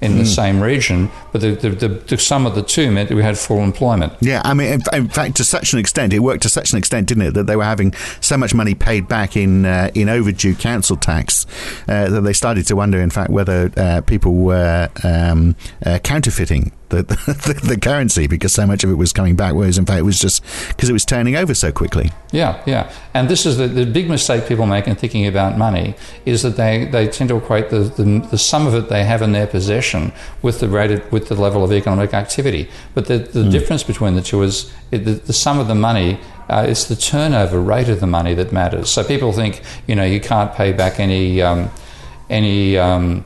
in 0.00 0.12
mm. 0.12 0.16
the 0.16 0.22
hmm. 0.22 0.28
same 0.28 0.60
region, 0.62 1.10
but 1.32 1.40
the, 1.40 1.50
the, 1.52 1.70
the, 1.70 1.88
the, 1.88 2.18
sum 2.18 2.46
of 2.46 2.54
the 2.54 2.62
two 2.62 2.90
meant 2.90 3.08
that 3.08 3.14
we 3.14 3.22
had 3.22 3.36
full 3.36 3.58
employment. 3.58 4.12
Yeah, 4.20 4.40
I 4.44 4.54
mean, 4.54 4.72
in, 4.72 4.82
in, 4.92 5.08
fact, 5.08 5.36
to 5.36 5.44
such 5.44 5.72
an 5.72 5.78
extent, 5.78 6.12
it 6.12 6.20
worked 6.20 6.42
to 6.44 6.48
such 6.48 6.72
an 6.72 6.78
extent, 6.78 7.08
didn't 7.08 7.24
it, 7.24 7.34
that 7.34 7.46
they 7.46 7.56
were 7.56 7.64
having 7.64 7.92
so 8.20 8.36
much 8.36 8.54
money 8.54 8.74
paid 8.74 9.08
back 9.08 9.36
in 9.36 9.66
uh, 9.66 9.90
in 9.94 10.08
overdue 10.08 10.54
council 10.54 10.96
tax 10.96 11.46
uh, 11.86 12.08
that 12.08 12.22
they 12.22 12.32
started 12.32 12.66
to 12.68 12.76
wonder, 12.76 12.98
in 12.98 13.10
fact, 13.10 13.30
whether 13.30 13.70
uh, 13.76 14.00
people 14.02 14.34
were 14.34 14.88
um, 15.04 15.54
uh, 15.84 15.98
counterfeiting 15.98 16.72
the, 16.90 17.02
the, 17.46 17.60
the, 17.66 17.80
currency 17.80 18.26
because 18.26 18.52
so 18.52 18.66
much 18.66 18.84
of 18.84 18.90
it 18.90 18.94
was 18.94 19.12
coming 19.12 19.36
back, 19.36 19.54
whereas 19.54 19.78
in 19.78 19.86
fact 19.86 19.98
it 19.98 20.02
was 20.02 20.18
just 20.18 20.42
because 20.68 20.88
it 20.88 20.92
was 20.92 21.04
turning 21.04 21.36
over 21.36 21.54
so 21.54 21.72
quickly. 21.72 22.10
Yeah, 22.30 22.62
yeah. 22.66 22.92
And 23.14 23.28
this 23.28 23.46
is 23.46 23.56
the, 23.56 23.66
the 23.66 23.86
big 23.86 24.08
mistake 24.08 24.46
people 24.46 24.66
make 24.66 24.86
in 24.86 24.96
thinking 24.96 25.26
about 25.26 25.56
money 25.56 25.94
is 26.26 26.42
that 26.42 26.56
they, 26.56 26.84
they 26.84 27.08
tend 27.08 27.30
to 27.30 27.36
equate 27.36 27.70
the, 27.70 27.80
the, 27.80 28.26
the 28.30 28.38
sum 28.38 28.66
of 28.66 28.74
it 28.74 28.88
they 28.88 29.04
have 29.04 29.22
in 29.22 29.32
their 29.32 29.46
possession 29.46 30.12
with 30.42 30.60
the 30.60 30.68
rate 30.68 30.90
of, 30.90 31.12
with 31.12 31.28
the 31.28 31.34
level 31.34 31.64
of 31.64 31.72
economic 31.72 32.12
activity. 32.12 32.68
But 32.94 33.06
the, 33.06 33.18
the 33.18 33.44
mm. 33.44 33.50
difference 33.50 33.82
between 33.82 34.14
the 34.14 34.22
two 34.22 34.42
is 34.42 34.72
the, 34.90 34.98
the 34.98 35.32
sum 35.32 35.58
of 35.58 35.68
the 35.68 35.74
money 35.74 36.20
uh, 36.50 36.66
it's 36.68 36.86
the 36.86 36.96
turnover 36.96 37.60
rate 37.60 37.88
of 37.88 38.00
the 38.00 38.08
money 38.08 38.34
that 38.34 38.50
matters. 38.50 38.90
So 38.90 39.04
people 39.04 39.32
think, 39.32 39.62
you 39.86 39.94
know, 39.94 40.02
you 40.04 40.20
can't 40.20 40.52
pay 40.52 40.72
back 40.72 40.98
any 40.98 41.40
um, 41.40 41.70
any 42.28 42.76
um, 42.76 43.24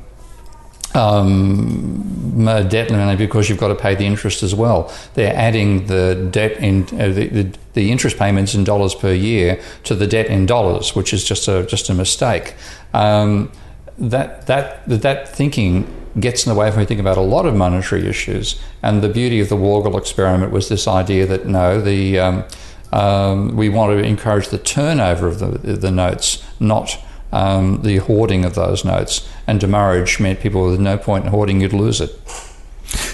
um, 0.94 2.44
debt 2.68 2.90
limit 2.90 3.18
because 3.18 3.48
you've 3.48 3.58
got 3.58 3.68
to 3.68 3.74
pay 3.74 3.94
the 3.94 4.06
interest 4.06 4.42
as 4.42 4.54
well. 4.54 4.92
They're 5.14 5.34
adding 5.34 5.86
the 5.86 6.28
debt 6.30 6.52
in 6.52 6.84
uh, 6.84 7.08
the, 7.08 7.28
the, 7.28 7.58
the, 7.72 7.90
interest 7.90 8.16
payments 8.16 8.54
in 8.54 8.64
dollars 8.64 8.94
per 8.94 9.12
year 9.12 9.60
to 9.84 9.94
the 9.94 10.06
debt 10.06 10.26
in 10.26 10.46
dollars, 10.46 10.94
which 10.94 11.12
is 11.12 11.24
just 11.24 11.48
a 11.48 11.64
just 11.64 11.90
a 11.90 11.94
mistake. 11.94 12.54
Um, 12.92 13.50
that 13.98 14.46
that 14.46 14.86
that 14.86 15.28
thinking 15.28 15.86
gets 16.20 16.46
in 16.46 16.52
the 16.52 16.58
way 16.58 16.70
when 16.70 16.78
we 16.78 16.84
think 16.84 17.00
about 17.00 17.16
a 17.16 17.22
lot 17.22 17.44
of 17.44 17.56
monetary 17.56 18.06
issues. 18.06 18.60
And 18.82 19.02
the 19.02 19.08
beauty 19.08 19.40
of 19.40 19.48
the 19.48 19.56
Wörgl 19.56 19.98
experiment 19.98 20.52
was 20.52 20.68
this 20.68 20.86
idea 20.86 21.26
that 21.26 21.46
no, 21.46 21.80
the 21.80 22.20
um, 22.20 22.44
um 22.92 23.56
we 23.56 23.68
want 23.68 23.90
to 23.90 24.04
encourage 24.04 24.48
the 24.48 24.58
turnover 24.58 25.26
of 25.26 25.40
the, 25.40 25.48
the 25.72 25.90
notes, 25.90 26.44
not 26.60 26.96
um, 27.34 27.82
the 27.82 27.98
hoarding 27.98 28.44
of 28.44 28.54
those 28.54 28.84
notes. 28.84 29.28
And 29.46 29.60
demurrage 29.60 30.20
meant 30.20 30.40
people 30.40 30.66
with 30.66 30.80
no 30.80 30.96
point 30.96 31.24
in 31.26 31.30
hoarding, 31.30 31.60
you'd 31.60 31.72
lose 31.72 32.00
it. 32.00 32.18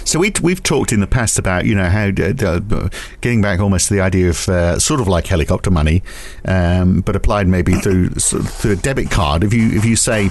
So 0.05 0.19
we, 0.19 0.33
we've 0.43 0.63
talked 0.63 0.93
in 0.93 1.01
the 1.01 1.07
past 1.07 1.39
about 1.39 1.65
you 1.65 1.75
know 1.75 1.89
how 1.89 2.09
uh, 2.09 2.89
getting 3.21 3.41
back 3.41 3.61
almost 3.61 3.89
to 3.89 3.95
the 3.95 4.01
idea 4.01 4.29
of 4.29 4.49
uh, 4.49 4.79
sort 4.79 5.01
of 5.01 5.09
like 5.09 5.27
helicopter 5.27 5.71
money, 5.71 6.03
um, 6.45 7.01
but 7.01 7.17
applied 7.17 7.49
maybe 7.49 7.75
through 7.75 8.11
through 8.11 8.73
a 8.73 8.77
debit 8.77 9.11
card. 9.11 9.43
If 9.43 9.55
you 9.55 9.71
if 9.71 9.85
you 9.85 9.97
say 9.97 10.31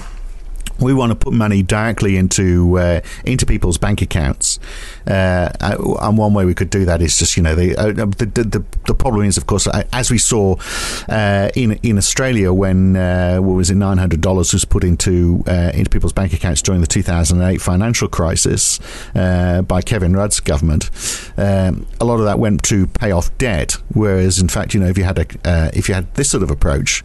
we 0.80 0.94
want 0.94 1.10
to 1.10 1.16
put 1.16 1.32
money 1.32 1.62
directly 1.62 2.16
into 2.16 2.78
uh, 2.78 3.00
into 3.24 3.46
people's 3.46 3.78
bank 3.78 4.02
accounts, 4.02 4.58
uh, 5.06 5.50
and 5.60 6.18
one 6.18 6.34
way 6.34 6.44
we 6.44 6.54
could 6.54 6.70
do 6.70 6.84
that 6.86 7.02
is 7.02 7.18
just 7.18 7.36
you 7.36 7.42
know 7.42 7.54
the 7.54 7.76
uh, 7.76 7.92
the, 7.92 8.26
the, 8.26 8.64
the 8.86 8.94
problem 8.94 9.26
is 9.26 9.36
of 9.36 9.46
course 9.46 9.68
as 9.92 10.10
we 10.10 10.18
saw 10.18 10.56
uh, 11.08 11.50
in 11.54 11.72
in 11.82 11.98
Australia 11.98 12.52
when 12.52 12.96
uh, 12.96 13.38
what 13.38 13.54
was 13.54 13.70
it 13.70 13.76
nine 13.76 13.98
hundred 13.98 14.20
dollars 14.20 14.52
was 14.52 14.64
put 14.64 14.84
into 14.84 15.44
uh, 15.46 15.70
into 15.74 15.90
people's 15.90 16.12
bank 16.12 16.32
accounts 16.32 16.62
during 16.62 16.80
the 16.80 16.86
two 16.86 17.02
thousand 17.02 17.40
and 17.40 17.50
eight 17.50 17.60
financial 17.60 18.08
crisis 18.08 18.78
by 19.14 19.82
Kevin 19.84 20.14
Rudd's 20.14 20.40
government, 20.40 20.90
um, 21.36 21.86
a 22.00 22.04
lot 22.04 22.18
of 22.18 22.24
that 22.24 22.38
went 22.38 22.62
to 22.64 22.86
pay 22.86 23.10
off 23.10 23.36
debt, 23.38 23.76
whereas 23.92 24.38
in 24.38 24.48
fact 24.48 24.74
you 24.74 24.80
know 24.80 24.86
if 24.86 24.96
you 24.96 25.04
had 25.04 25.18
a 25.18 25.76
if 25.76 25.88
you 25.88 25.94
had 25.94 26.12
this 26.14 26.30
sort 26.30 26.42
of 26.42 26.50
approach. 26.50 27.04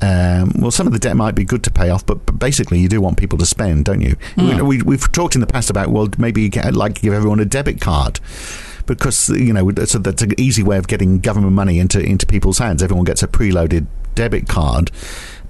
Um, 0.00 0.52
well, 0.56 0.70
some 0.70 0.86
of 0.86 0.92
the 0.92 0.98
debt 0.98 1.16
might 1.16 1.34
be 1.34 1.44
good 1.44 1.62
to 1.64 1.70
pay 1.70 1.90
off, 1.90 2.04
but, 2.04 2.26
but 2.26 2.38
basically, 2.38 2.78
you 2.78 2.88
do 2.88 3.00
want 3.00 3.16
people 3.16 3.38
to 3.38 3.46
spend, 3.46 3.84
don't 3.84 4.00
you? 4.00 4.16
Mm. 4.36 4.84
We, 4.84 4.96
have 4.96 5.12
talked 5.12 5.34
in 5.34 5.40
the 5.40 5.46
past 5.46 5.70
about 5.70 5.88
well, 5.88 6.08
maybe 6.18 6.50
I'd 6.58 6.76
like 6.76 7.00
give 7.00 7.12
everyone 7.12 7.40
a 7.40 7.44
debit 7.44 7.80
card 7.80 8.20
because 8.86 9.30
you 9.30 9.52
know 9.52 9.70
so 9.86 9.98
that's 9.98 10.20
an 10.20 10.38
easy 10.38 10.62
way 10.62 10.76
of 10.76 10.88
getting 10.88 11.18
government 11.18 11.54
money 11.54 11.78
into 11.78 12.00
into 12.00 12.26
people's 12.26 12.58
hands. 12.58 12.82
Everyone 12.82 13.04
gets 13.04 13.22
a 13.22 13.28
preloaded 13.28 13.86
debit 14.14 14.48
card. 14.48 14.90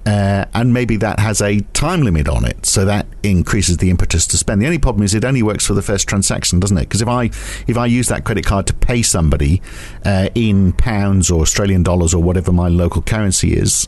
Uh, 0.05 0.45
and 0.53 0.71
maybe 0.71 0.97
that 0.97 1.19
has 1.19 1.41
a 1.41 1.61
time 1.73 2.03
limit 2.03 2.29
on 2.29 2.45
it, 2.45 2.65
so 2.65 2.85
that 2.85 3.07
increases 3.23 3.77
the 3.77 3.89
impetus 3.89 4.27
to 4.27 4.37
spend. 4.37 4.61
The 4.61 4.67
only 4.67 4.77
problem 4.77 5.03
is 5.03 5.15
it 5.15 5.25
only 5.25 5.41
works 5.41 5.65
for 5.65 5.73
the 5.73 5.81
first 5.81 6.07
transaction, 6.07 6.59
doesn't 6.59 6.77
it? 6.77 6.81
Because 6.81 7.01
if 7.01 7.07
I 7.07 7.25
if 7.67 7.75
I 7.75 7.87
use 7.87 8.07
that 8.09 8.23
credit 8.23 8.45
card 8.45 8.67
to 8.67 8.73
pay 8.73 9.01
somebody 9.01 9.63
uh, 10.05 10.29
in 10.35 10.73
pounds 10.73 11.31
or 11.31 11.41
Australian 11.41 11.81
dollars 11.81 12.13
or 12.13 12.21
whatever 12.21 12.51
my 12.51 12.67
local 12.67 13.01
currency 13.01 13.53
is, 13.53 13.87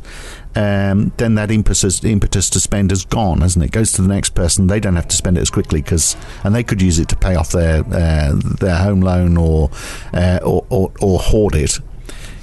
um, 0.55 1.12
then 1.17 1.36
that 1.36 1.51
impetus 1.51 2.03
impetus 2.03 2.50
to 2.50 2.59
spend 2.59 2.89
has 2.89 3.05
gone, 3.05 3.41
hasn't 3.41 3.63
it? 3.63 3.67
it? 3.67 3.71
Goes 3.71 3.91
to 3.93 4.01
the 4.01 4.07
next 4.07 4.31
person. 4.31 4.67
They 4.67 4.79
don't 4.79 4.95
have 4.95 5.07
to 5.09 5.15
spend 5.15 5.38
it 5.38 5.41
as 5.41 5.51
quickly 5.51 5.81
because, 5.81 6.15
and 6.43 6.55
they 6.55 6.63
could 6.63 6.81
use 6.81 6.97
it 7.00 7.09
to 7.09 7.15
pay 7.15 7.36
off 7.36 7.51
their 7.51 7.83
uh, 7.86 8.33
their 8.59 8.77
home 8.77 9.01
loan 9.01 9.38
or, 9.38 9.69
uh, 10.13 10.39
or, 10.43 10.65
or 10.69 10.91
or 11.00 11.19
hoard 11.19 11.55
it 11.55 11.79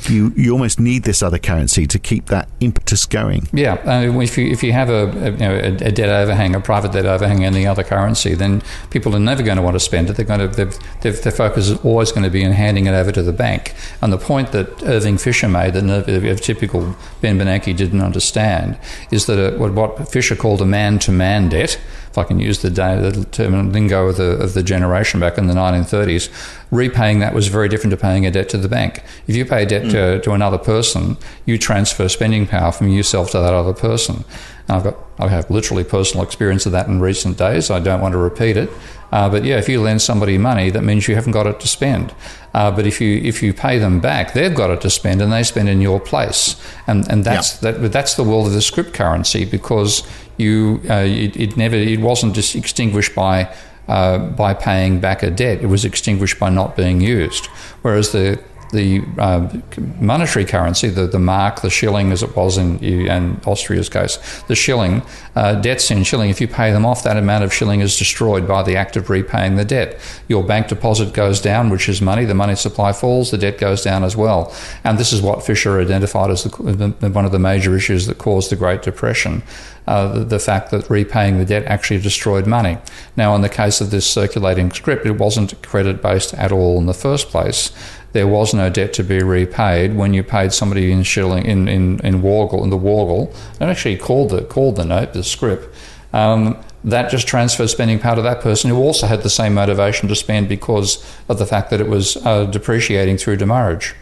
you 0.09 0.33
you 0.37 0.53
almost 0.53 0.81
need 0.81 1.05
this 1.05 1.23
other 1.23 1.39
currency 1.39 1.87
to 1.87 1.99
keep 1.99 2.27
that 2.27 2.49
impetus 2.61 3.07
going. 3.07 3.49
Yeah, 3.53 3.75
uh, 3.85 4.21
if 4.21 4.39
you 4.39 4.47
if 4.47 4.63
you 4.63 4.73
have 4.73 4.91
a, 4.91 5.09
a, 5.09 5.31
you 5.31 5.37
know, 5.37 5.55
a, 5.55 5.93
debt 5.93 6.09
overhang, 6.09 6.55
a 6.55 6.61
private 6.61 6.93
debt 6.93 7.07
overhang, 7.07 7.43
in 7.43 7.53
the 7.53 7.67
other 7.67 7.83
currency, 7.83 8.35
then 8.35 8.63
people 8.91 9.15
are 9.15 9.21
never 9.21 9.43
going 9.43 9.57
to 9.57 9.63
want 9.63 9.75
to 9.75 9.81
spend 9.81 10.11
it. 10.11 10.17
They're 10.17 10.25
going 10.25 10.41
to 10.41 10.49
their, 10.49 11.13
their 11.13 11.33
focus 11.33 11.69
is 11.69 11.79
always 11.85 12.13
going 12.13 12.25
to 12.25 12.31
be 12.31 12.43
in 12.43 12.53
handing 12.53 12.87
it 12.87 12.93
over 12.93 13.13
to 13.13 13.23
the 13.23 13.33
bank. 13.33 13.75
And 14.01 14.13
the 14.13 14.19
point 14.19 14.53
that 14.53 14.83
Irving 14.83 15.19
Fisher 15.19 15.49
made 15.49 15.75
that 15.75 16.09
a 16.09 16.37
typical 16.37 16.97
Ben 17.21 17.39
Bernanke 17.39 17.77
didn't 17.77 18.01
understand 18.01 18.79
is 19.11 19.27
that 19.27 19.39
a, 19.39 19.59
what 19.59 20.09
Fisher 20.09 20.37
called 20.37 20.61
a 20.63 20.67
man-to-man 20.67 21.49
debt 21.49 21.79
if 22.15 22.19
I 22.19 22.23
can 22.23 22.39
use 22.39 22.63
the, 22.63 22.71
the 22.71 23.27
term 23.33 23.73
lingo 23.73 24.07
of 24.07 24.19
the, 24.19 24.37
of 24.41 24.55
the 24.55 24.63
generation 24.63 25.19
back 25.19 25.37
in 25.37 25.49
the 25.49 25.55
1930s, 25.55 26.31
repaying 26.71 27.19
that 27.19 27.35
was 27.35 27.49
very 27.49 27.69
different 27.69 27.91
to 27.91 27.97
paying 27.97 28.25
a 28.25 28.31
debt 28.31 28.49
to 28.51 28.57
the 28.57 28.69
bank. 28.69 29.03
If 29.27 29.35
you 29.35 29.45
pay 29.45 29.65
a 29.65 29.67
debt 29.67 29.83
mm. 29.83 29.91
to, 29.91 30.21
to 30.21 30.31
another 30.31 30.57
person, 30.57 31.17
you 31.45 31.59
transfer 31.59 32.09
spending 32.09 32.47
power 32.47 32.71
from 32.71 32.87
yourself 32.87 33.33
to 33.33 33.41
that 33.41 33.53
other 33.53 33.73
person. 33.73 34.25
And 34.69 34.77
I've 34.77 34.85
got 34.85 34.97
I 35.19 35.29
have 35.29 35.51
literally 35.51 35.85
personal 35.85 36.25
experience 36.25 36.67
of 36.67 36.73
that 36.73 36.87
in 36.87 37.01
recent 37.01 37.39
days. 37.39 37.71
I 37.71 37.79
don't 37.81 38.01
want 38.01 38.13
to 38.13 38.19
repeat 38.19 38.57
it. 38.57 38.71
Uh, 39.13 39.29
but 39.29 39.45
yeah, 39.45 39.59
if 39.59 39.69
you 39.69 39.81
lend 39.81 40.03
somebody 40.03 40.39
money, 40.39 40.71
that 40.71 40.83
means 40.83 41.07
you 41.07 41.15
haven't 41.15 41.33
got 41.33 41.47
it 41.47 41.61
to 41.61 41.69
spend. 41.69 42.13
Uh, 42.53 42.71
but 42.71 42.85
if 42.85 43.01
you 43.01 43.19
if 43.19 43.43
you 43.43 43.53
pay 43.53 43.79
them 43.79 44.01
back, 44.01 44.33
they've 44.33 44.55
got 44.55 44.71
it 44.71 44.81
to 44.81 44.91
spend, 44.91 45.23
and 45.23 45.33
they 45.33 45.43
spend 45.43 45.69
in 45.69 45.81
your 45.81 46.01
place. 46.01 46.61
And 46.87 47.09
and 47.11 47.25
that's 47.25 47.63
yeah. 47.63 47.73
that 47.73 47.93
that's 47.93 48.15
the 48.15 48.25
world 48.25 48.47
of 48.47 48.53
the 48.53 48.63
script 48.63 48.93
currency 48.93 49.45
because 49.45 50.03
you 50.37 50.81
uh, 50.91 51.05
it, 51.07 51.37
it, 51.37 51.57
never 51.57 51.77
it 51.77 52.01
wasn't 52.01 52.35
just 52.35 52.55
extinguished 52.55 53.15
by 53.15 53.55
uh, 53.89 54.19
by 54.19 54.55
paying 54.55 55.01
back 55.01 55.23
a 55.23 55.31
debt. 55.31 55.63
It 55.63 55.67
was 55.67 55.85
extinguished 55.85 56.39
by 56.39 56.51
not 56.51 56.77
being 56.77 57.01
used. 57.01 57.47
Whereas 57.83 58.13
the 58.13 58.41
the 58.75 59.03
uh, 59.19 59.49
monetary 60.01 60.45
currency, 60.45 60.89
the, 60.89 61.07
the 61.07 61.19
mark, 61.19 61.63
the 61.63 61.71
shilling, 61.71 62.13
as 62.13 62.23
it 62.23 62.37
was 62.37 62.59
in, 62.59 62.79
in 62.81 63.41
Austria's 63.47 63.89
case, 63.89 64.19
the 64.49 64.55
shilling, 64.55 65.03
uh, 65.37 65.55
debts 65.55 65.91
in 65.91 66.05
shilling, 66.05 66.29
if 66.29 66.41
you 66.41 66.49
pay 66.49 66.71
them 66.73 66.85
off, 66.85 67.03
that 67.05 67.17
amount 67.17 67.45
of 67.45 67.55
shilling 67.55 67.81
is 67.81 67.99
destroyed 67.99 68.47
by 68.47 68.63
the 68.63 68.77
act 68.77 68.97
of 68.97 69.09
repaying 69.09 69.57
the 69.57 69.65
debt. 69.65 69.99
Your 70.29 70.45
bank 70.45 70.69
deposit 70.69 71.15
goes 71.15 71.41
down, 71.41 71.71
which 71.71 71.89
is 71.89 72.03
money, 72.03 72.25
the 72.25 72.35
money 72.35 72.57
supply 72.57 72.93
falls, 72.93 73.31
the 73.31 73.39
debt 73.39 73.59
goes 73.59 73.83
down 73.83 74.05
as 74.05 74.17
well. 74.17 74.55
And 74.83 74.99
this 74.99 75.13
is 75.13 75.23
what 75.23 75.45
Fisher 75.45 75.81
identified 75.81 76.31
as 76.31 76.45
the, 76.45 77.11
one 77.13 77.25
of 77.25 77.33
the 77.33 77.39
major 77.39 77.75
issues 77.77 78.07
that 78.07 78.19
caused 78.19 78.51
the 78.51 78.57
Great 78.57 78.83
Depression. 78.83 79.43
Uh, 79.87 80.09
the, 80.09 80.25
the, 80.25 80.39
fact 80.39 80.71
that 80.71 80.89
repaying 80.89 81.37
the 81.37 81.45
debt 81.45 81.63
actually 81.67 82.01
destroyed 82.01 82.47
money. 82.47 82.79
Now, 83.19 83.35
in 83.35 83.43
the 83.43 83.51
case 83.51 83.83
of 83.83 83.91
this 83.91 84.07
circulating 84.07 84.71
script, 84.71 85.05
it 85.05 85.19
wasn't 85.19 85.61
credit 85.63 86.01
based 86.01 86.33
at 86.33 86.53
all 86.53 86.79
in 86.79 86.87
the 86.87 86.95
first 86.95 87.29
place 87.29 87.71
there 88.15 88.29
was 88.29 88.55
no 88.55 88.71
debt 88.71 88.93
to 88.95 89.03
be 89.03 89.23
repaid 89.23 89.97
when 89.97 90.15
you 90.15 90.23
paid 90.23 90.53
somebody 90.53 90.91
in 90.91 91.03
shilling 91.03 91.45
in 91.45 91.69
in 91.69 92.01
in 92.01 92.23
Wörgl 92.23 92.63
in 92.63 92.71
the 92.71 92.79
Wörgl 92.79 93.35
and 93.61 93.69
actually 93.71 93.99
called 93.99 94.31
the 94.31 94.43
called 94.43 94.77
the 94.77 94.85
note 94.85 95.13
the 95.13 95.23
scrip. 95.23 95.75
Um, 96.13 96.57
that 96.85 97.11
just 97.11 97.27
transferred 97.27 97.69
spending 97.69 97.99
power 97.99 98.15
to 98.17 98.23
that 98.23 98.41
person 98.41 98.71
who 98.71 98.77
also 98.77 99.07
had 99.07 99.23
the 99.23 99.31
same 99.31 99.55
motivation 99.55 100.09
to 100.09 100.15
spend 100.15 100.49
because 100.49 101.05
of 101.29 101.39
the 101.39 101.47
fact 101.47 101.71
that 101.71 101.81
it 101.81 101.89
was 101.89 102.17
uh, 102.19 102.45
depreciating 102.45 103.17
through 103.17 103.37
demurrage. 103.37 103.95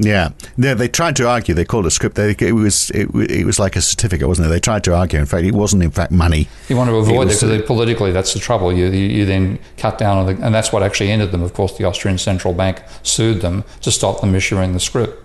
Yeah, 0.00 0.30
they, 0.56 0.74
they 0.74 0.86
tried 0.86 1.16
to 1.16 1.28
argue. 1.28 1.54
They 1.54 1.64
called 1.64 1.84
it 1.84 1.88
a 1.88 1.90
scrip. 1.90 2.14
They, 2.14 2.30
it 2.30 2.52
was 2.52 2.90
it, 2.90 3.08
it, 3.14 3.44
was 3.44 3.58
like 3.58 3.74
a 3.74 3.80
certificate, 3.80 4.28
wasn't 4.28 4.46
it? 4.46 4.50
They 4.50 4.60
tried 4.60 4.84
to 4.84 4.94
argue. 4.94 5.18
In 5.18 5.26
fact, 5.26 5.44
it 5.44 5.54
wasn't 5.54 5.82
in 5.82 5.90
fact 5.90 6.12
money. 6.12 6.48
You 6.68 6.76
want 6.76 6.88
to 6.88 6.96
avoid 6.96 7.28
it 7.28 7.40
because 7.40 7.62
politically, 7.62 8.12
that's 8.12 8.32
the 8.32 8.38
trouble. 8.38 8.72
You, 8.72 8.86
you, 8.86 9.06
you 9.06 9.24
then 9.24 9.58
cut 9.76 9.98
down 9.98 10.18
on 10.18 10.26
the, 10.26 10.44
and 10.44 10.54
that's 10.54 10.72
what 10.72 10.84
actually 10.84 11.10
ended 11.10 11.32
them. 11.32 11.42
Of 11.42 11.52
course, 11.52 11.76
the 11.76 11.84
Austrian 11.84 12.16
central 12.16 12.54
bank 12.54 12.80
sued 13.02 13.40
them 13.40 13.64
to 13.80 13.90
stop 13.90 14.20
them 14.20 14.36
issuing 14.36 14.72
the 14.72 14.80
script, 14.80 15.20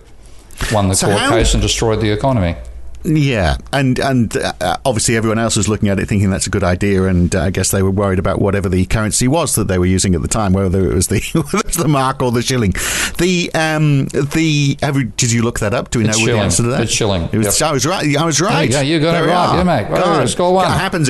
won 0.72 0.88
the 0.88 0.96
so 0.96 1.06
court 1.06 1.20
how, 1.20 1.30
case, 1.30 1.54
and 1.54 1.62
destroyed 1.62 2.00
the 2.00 2.10
economy. 2.10 2.56
Yeah, 3.04 3.58
and 3.70 3.98
and 3.98 4.34
uh, 4.36 4.78
obviously 4.86 5.16
everyone 5.16 5.38
else 5.38 5.56
was 5.56 5.68
looking 5.68 5.90
at 5.90 5.98
it 5.98 6.06
thinking 6.06 6.30
that's 6.30 6.46
a 6.46 6.50
good 6.50 6.64
idea, 6.64 7.04
and 7.04 7.34
uh, 7.34 7.42
I 7.42 7.50
guess 7.50 7.70
they 7.70 7.82
were 7.82 7.90
worried 7.90 8.18
about 8.18 8.40
whatever 8.40 8.70
the 8.70 8.86
currency 8.86 9.28
was 9.28 9.54
that 9.56 9.68
they 9.68 9.78
were 9.78 9.84
using 9.84 10.14
at 10.14 10.22
the 10.22 10.28
time, 10.28 10.54
whether 10.54 10.90
it 10.90 10.94
was 10.94 11.08
the 11.08 11.20
the 11.76 11.86
mark 11.86 12.22
or 12.22 12.32
the 12.32 12.40
shilling. 12.40 12.72
The 13.18 13.50
um 13.54 14.06
the 14.06 14.78
have, 14.80 15.16
did 15.16 15.32
you 15.32 15.42
look 15.42 15.60
that 15.60 15.74
up? 15.74 15.90
Do 15.90 15.98
we 15.98 16.08
it's 16.08 16.16
know 16.16 16.24
shilling. 16.24 16.38
the 16.38 16.44
answer 16.44 16.62
to 16.62 16.68
that? 16.70 16.80
It's 16.80 16.92
shilling. 16.92 17.28
It 17.30 17.36
was, 17.36 17.60
yep. 17.60 17.68
I 17.68 17.72
was 17.72 17.84
right. 17.84 18.16
I 18.16 18.24
was 18.24 18.40
right. 18.40 18.70
Yeah, 18.70 18.80
you 18.80 19.00
got 19.00 19.12
there 19.12 19.24
it 19.24 19.28
right. 19.28 19.56
Yeah, 19.56 19.64
mate. 19.64 19.88
God, 19.88 20.28
score 20.30 20.54
one. 20.54 20.66
Happens, 20.66 21.08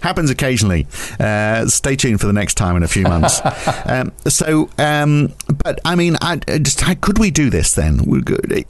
happens 0.00 0.30
occasionally. 0.30 0.86
Uh, 1.20 1.66
stay 1.66 1.94
tuned 1.94 2.20
for 2.20 2.26
the 2.26 2.32
next 2.32 2.54
time 2.54 2.76
in 2.76 2.82
a 2.82 2.88
few 2.88 3.02
months. 3.02 3.40
um, 3.84 4.12
so, 4.26 4.70
um, 4.78 5.32
but 5.62 5.78
I 5.84 5.94
mean, 5.94 6.16
I, 6.22 6.36
just 6.36 6.80
how 6.80 6.94
could 6.94 7.18
we 7.18 7.30
do 7.30 7.50
this 7.50 7.74
then? 7.74 8.00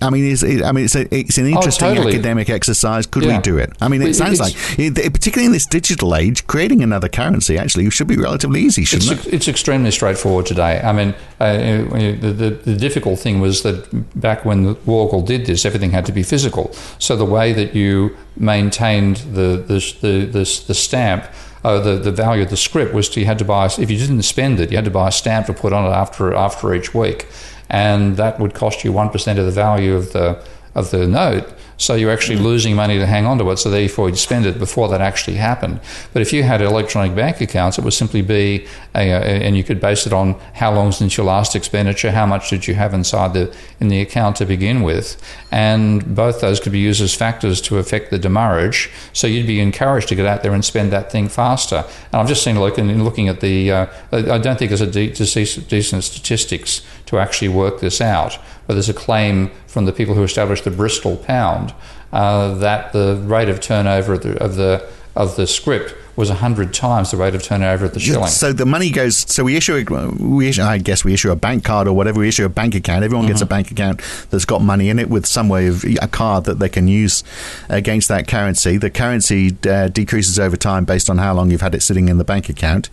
I 0.03 0.11
mean, 0.11 0.25
is 0.25 0.43
I 0.43 0.73
mean, 0.73 0.87
it's 0.87 0.97
a, 0.97 1.15
it's 1.15 1.39
an 1.39 1.45
oh, 1.45 1.57
interesting 1.57 1.89
oh, 1.89 1.95
totally. 1.95 2.15
academic 2.15 2.51
exercise. 2.51 2.64
Could 3.11 3.25
yeah. 3.25 3.37
we 3.37 3.43
do 3.43 3.59
it? 3.59 3.73
I 3.81 3.89
mean, 3.89 4.03
it 4.03 4.07
but 4.07 4.15
sounds 4.17 4.41
like, 4.41 4.55
particularly 4.55 5.47
in 5.47 5.53
this 5.53 5.67
digital 5.67 6.15
age, 6.15 6.47
creating 6.47 6.83
another 6.83 7.09
currency 7.09 7.59
actually 7.59 7.89
should 7.91 8.07
be 8.07 8.17
relatively 8.17 8.61
easy, 8.61 8.85
shouldn't 8.85 9.11
it's, 9.11 9.27
it? 9.27 9.35
It's 9.35 9.49
extremely 9.49 9.91
straightforward 9.91 10.47
today. 10.47 10.81
I 10.81 10.93
mean, 10.93 11.15
uh, 11.41 11.57
the, 11.57 12.35
the, 12.37 12.51
the, 12.51 12.77
difficult 12.77 13.19
thing 13.19 13.41
was 13.41 13.63
that 13.63 14.21
back 14.21 14.45
when 14.45 14.63
the 14.65 14.75
Wörgl 14.75 15.27
did 15.27 15.47
this, 15.47 15.65
everything 15.65 15.91
had 15.91 16.07
to 16.07 16.13
be 16.13 16.23
physical. 16.23 16.73
So 16.99 17.17
the 17.17 17.25
way 17.25 17.53
that 17.53 17.75
you 17.75 18.17
maintained 18.37 19.17
the 19.17 19.63
the 19.67 19.95
the, 20.01 20.25
the, 20.27 20.65
the 20.67 20.75
stamp. 20.75 21.25
Uh, 21.63 21.81
the, 21.81 21.97
the 21.97 22.13
value 22.13 22.43
of 22.43 22.51
the 22.51 22.59
script 22.59 22.93
was 22.93 23.09
to, 23.09 23.21
you 23.21 23.25
had 23.25 23.39
to 23.39 23.45
buy 23.45 23.65
if 23.65 23.91
you 23.91 23.97
didn't 23.97 24.21
spend 24.21 24.61
it 24.61 24.71
you 24.71 24.77
had 24.77 24.85
to 24.85 24.91
buy 24.91 25.09
a 25.09 25.11
stamp 25.11 25.47
to 25.47 25.55
put 25.55 25.73
on 25.73 25.87
it 25.87 25.95
after 25.95 26.35
after 26.35 26.75
each 26.75 26.93
week 26.93 27.27
and 27.71 28.17
that 28.19 28.39
would 28.39 28.55
cost 28.55 28.85
you 28.85 28.93
1% 28.93 29.39
of 29.39 29.47
the 29.47 29.51
value 29.51 29.95
of 29.95 30.13
the 30.13 30.39
of 30.75 30.91
the 30.91 31.07
note 31.07 31.53
so 31.77 31.95
you're 31.95 32.13
actually 32.13 32.39
losing 32.39 32.75
money 32.75 32.99
to 32.99 33.07
hang 33.07 33.27
on 33.27 33.39
to 33.39 33.51
it. 33.51 33.59
So 33.59 33.71
therefore, 33.71 34.09
you'd 34.09 34.19
spend 34.19 34.47
it 34.47 34.59
before 34.59 34.89
that 34.89 35.01
actually 35.01 35.37
happened. 35.37 35.81
But 36.13 36.23
if 36.23 36.33
you 36.33 36.43
had 36.43 36.61
electronic 36.61 37.15
bank 37.15 37.41
accounts, 37.41 37.79
it 37.79 37.85
would 37.85 37.93
simply 37.93 38.23
be, 38.23 38.67
a, 38.95 39.11
a, 39.11 39.21
and 39.21 39.57
you 39.57 39.65
could 39.65 39.81
base 39.81 40.07
it 40.07 40.13
on 40.13 40.35
how 40.55 40.73
long 40.73 40.93
since 40.93 41.17
your 41.17 41.27
last 41.27 41.57
expenditure, 41.57 42.11
how 42.11 42.27
much 42.27 42.51
did 42.51 42.67
you 42.67 42.75
have 42.75 42.95
inside 42.95 43.35
the 43.35 43.55
in 43.81 43.89
the 43.89 44.01
account 44.01 44.37
to 44.37 44.47
begin 44.47 44.83
with, 44.83 45.21
and 45.51 46.15
both 46.15 46.41
those 46.41 46.61
could 46.61 46.73
be 46.73 46.79
used 46.79 47.03
as 47.03 47.15
factors 47.15 47.61
to 47.63 47.79
affect 47.79 48.11
the 48.11 48.19
demurrage. 48.19 48.91
So 49.13 49.27
you'd 49.27 49.47
be 49.47 49.61
encouraged 49.61 50.09
to 50.09 50.15
get 50.15 50.27
out 50.27 50.43
there 50.43 50.53
and 50.53 50.65
spend 50.65 50.93
that 50.93 51.11
thing 51.11 51.29
faster. 51.29 51.85
And 52.13 52.21
I've 52.21 52.29
just 52.29 52.43
seen 52.43 52.57
like 52.57 52.79
in 52.79 53.05
looking 53.05 53.29
at 53.29 53.41
the, 53.41 53.71
uh, 53.71 53.87
I 54.13 54.39
don't 54.39 54.59
think 54.59 54.71
there's 54.71 54.81
a 54.81 54.87
de- 54.87 55.11
decent 55.11 56.05
statistics 56.05 56.83
to 57.07 57.19
actually 57.19 57.49
work 57.49 57.81
this 57.81 58.01
out. 58.01 58.39
But 58.67 58.75
there's 58.75 58.89
a 58.89 58.95
claim 58.95 59.51
from 59.67 59.85
the 59.85 59.93
people 59.93 60.15
who 60.15 60.23
established 60.23 60.65
the 60.65 60.71
Bristol 60.71 61.17
pound 61.17 61.64
uh, 62.13 62.55
that 62.55 62.93
the 62.93 63.17
rate 63.25 63.49
of 63.49 63.61
turnover 63.61 64.15
of 64.15 64.23
the, 64.23 64.43
of 64.43 64.57
the 64.57 64.89
of 65.17 65.37
the 65.37 65.47
script 65.47 65.95
was 66.17 66.29
100 66.29 66.73
times 66.73 67.11
the 67.11 67.17
rate 67.17 67.35
of 67.35 67.43
turnover 67.43 67.87
at 67.87 67.95
the 67.95 68.01
shilling. 68.01 68.29
So 68.29 68.53
the 68.53 68.67
money 68.67 68.91
goes. 68.91 69.17
So 69.17 69.43
we 69.45 69.57
issue, 69.57 69.85
a, 69.89 70.11
we 70.23 70.49
issue, 70.49 70.63
I 70.63 70.79
guess 70.79 71.05
we 71.05 71.13
issue 71.13 71.31
a 71.31 71.37
bank 71.37 71.65
card 71.65 71.89
or 71.89 71.93
whatever. 71.93 72.21
We 72.21 72.29
issue 72.29 72.45
a 72.45 72.49
bank 72.49 72.75
account. 72.75 73.05
Everyone 73.05 73.27
gets 73.27 73.41
a 73.41 73.47
bank 73.47 73.71
account 73.73 74.01
that's 74.31 74.45
got 74.45 74.63
money 74.63 74.91
in 74.91 74.99
it 74.99 75.11
with 75.11 75.27
some 75.27 75.49
way 75.49 75.67
of 75.67 75.85
a 75.85 76.07
card 76.07 76.45
that 76.45 76.61
they 76.61 76.69
can 76.69 76.87
use 76.87 77.25
against 77.69 78.09
that 78.09 78.29
currency. 78.29 78.77
The 78.77 78.91
currency 78.91 79.57
uh, 79.69 79.89
decreases 79.89 80.39
over 80.39 80.57
time 80.57 80.85
based 80.85 81.11
on 81.11 81.19
how 81.19 81.35
long 81.35 81.51
you've 81.51 81.63
had 81.63 81.75
it 81.75 81.83
sitting 81.83 82.09
in 82.09 82.19
the 82.19 82.25
bank 82.25 82.49
account. 82.49 82.91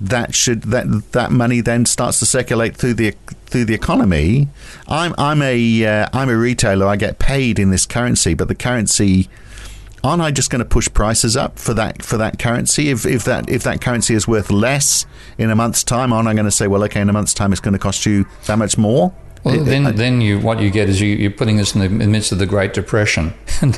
That 0.00 0.34
should 0.34 0.62
that 0.62 1.12
that 1.12 1.32
money 1.32 1.60
then 1.60 1.84
starts 1.86 2.18
to 2.20 2.26
circulate 2.26 2.76
through 2.76 2.94
the 2.94 3.14
through 3.46 3.64
the 3.64 3.74
economy. 3.74 4.48
I'm 4.86 5.14
I'm 5.18 5.42
a 5.42 5.84
uh, 5.84 6.08
I'm 6.12 6.28
a 6.28 6.36
retailer. 6.36 6.86
I 6.86 6.96
get 6.96 7.18
paid 7.18 7.58
in 7.58 7.70
this 7.70 7.86
currency, 7.86 8.34
but 8.34 8.46
the 8.48 8.54
currency 8.54 9.28
aren't 10.04 10.22
I 10.22 10.30
just 10.30 10.50
going 10.50 10.58
to 10.60 10.64
push 10.68 10.88
prices 10.92 11.36
up 11.36 11.58
for 11.58 11.74
that 11.74 12.02
for 12.02 12.16
that 12.16 12.38
currency? 12.38 12.90
If 12.90 13.06
if 13.06 13.24
that 13.24 13.48
if 13.48 13.62
that 13.64 13.80
currency 13.80 14.14
is 14.14 14.26
worth 14.28 14.50
less 14.50 15.06
in 15.38 15.50
a 15.50 15.54
month's 15.56 15.84
time, 15.84 16.12
aren't 16.12 16.28
I 16.28 16.34
going 16.34 16.44
to 16.46 16.50
say, 16.50 16.66
well, 16.66 16.82
okay, 16.84 17.00
in 17.00 17.08
a 17.08 17.12
month's 17.12 17.34
time, 17.34 17.52
it's 17.52 17.60
going 17.60 17.72
to 17.74 17.78
cost 17.78 18.04
you 18.06 18.26
that 18.46 18.58
much 18.58 18.76
more? 18.78 19.12
Well, 19.44 19.60
It- 19.60 19.64
then, 19.64 19.86
I- 19.86 19.90
then 19.92 20.20
you 20.20 20.38
what 20.40 20.60
you 20.60 20.70
get 20.70 20.88
is 20.88 21.00
you, 21.00 21.08
you're 21.16 21.30
putting 21.30 21.56
this 21.56 21.74
in 21.74 21.80
the 21.80 21.88
midst 22.06 22.32
of 22.32 22.38
the 22.38 22.46
Great 22.46 22.72
Depression, 22.74 23.34
and 23.60 23.74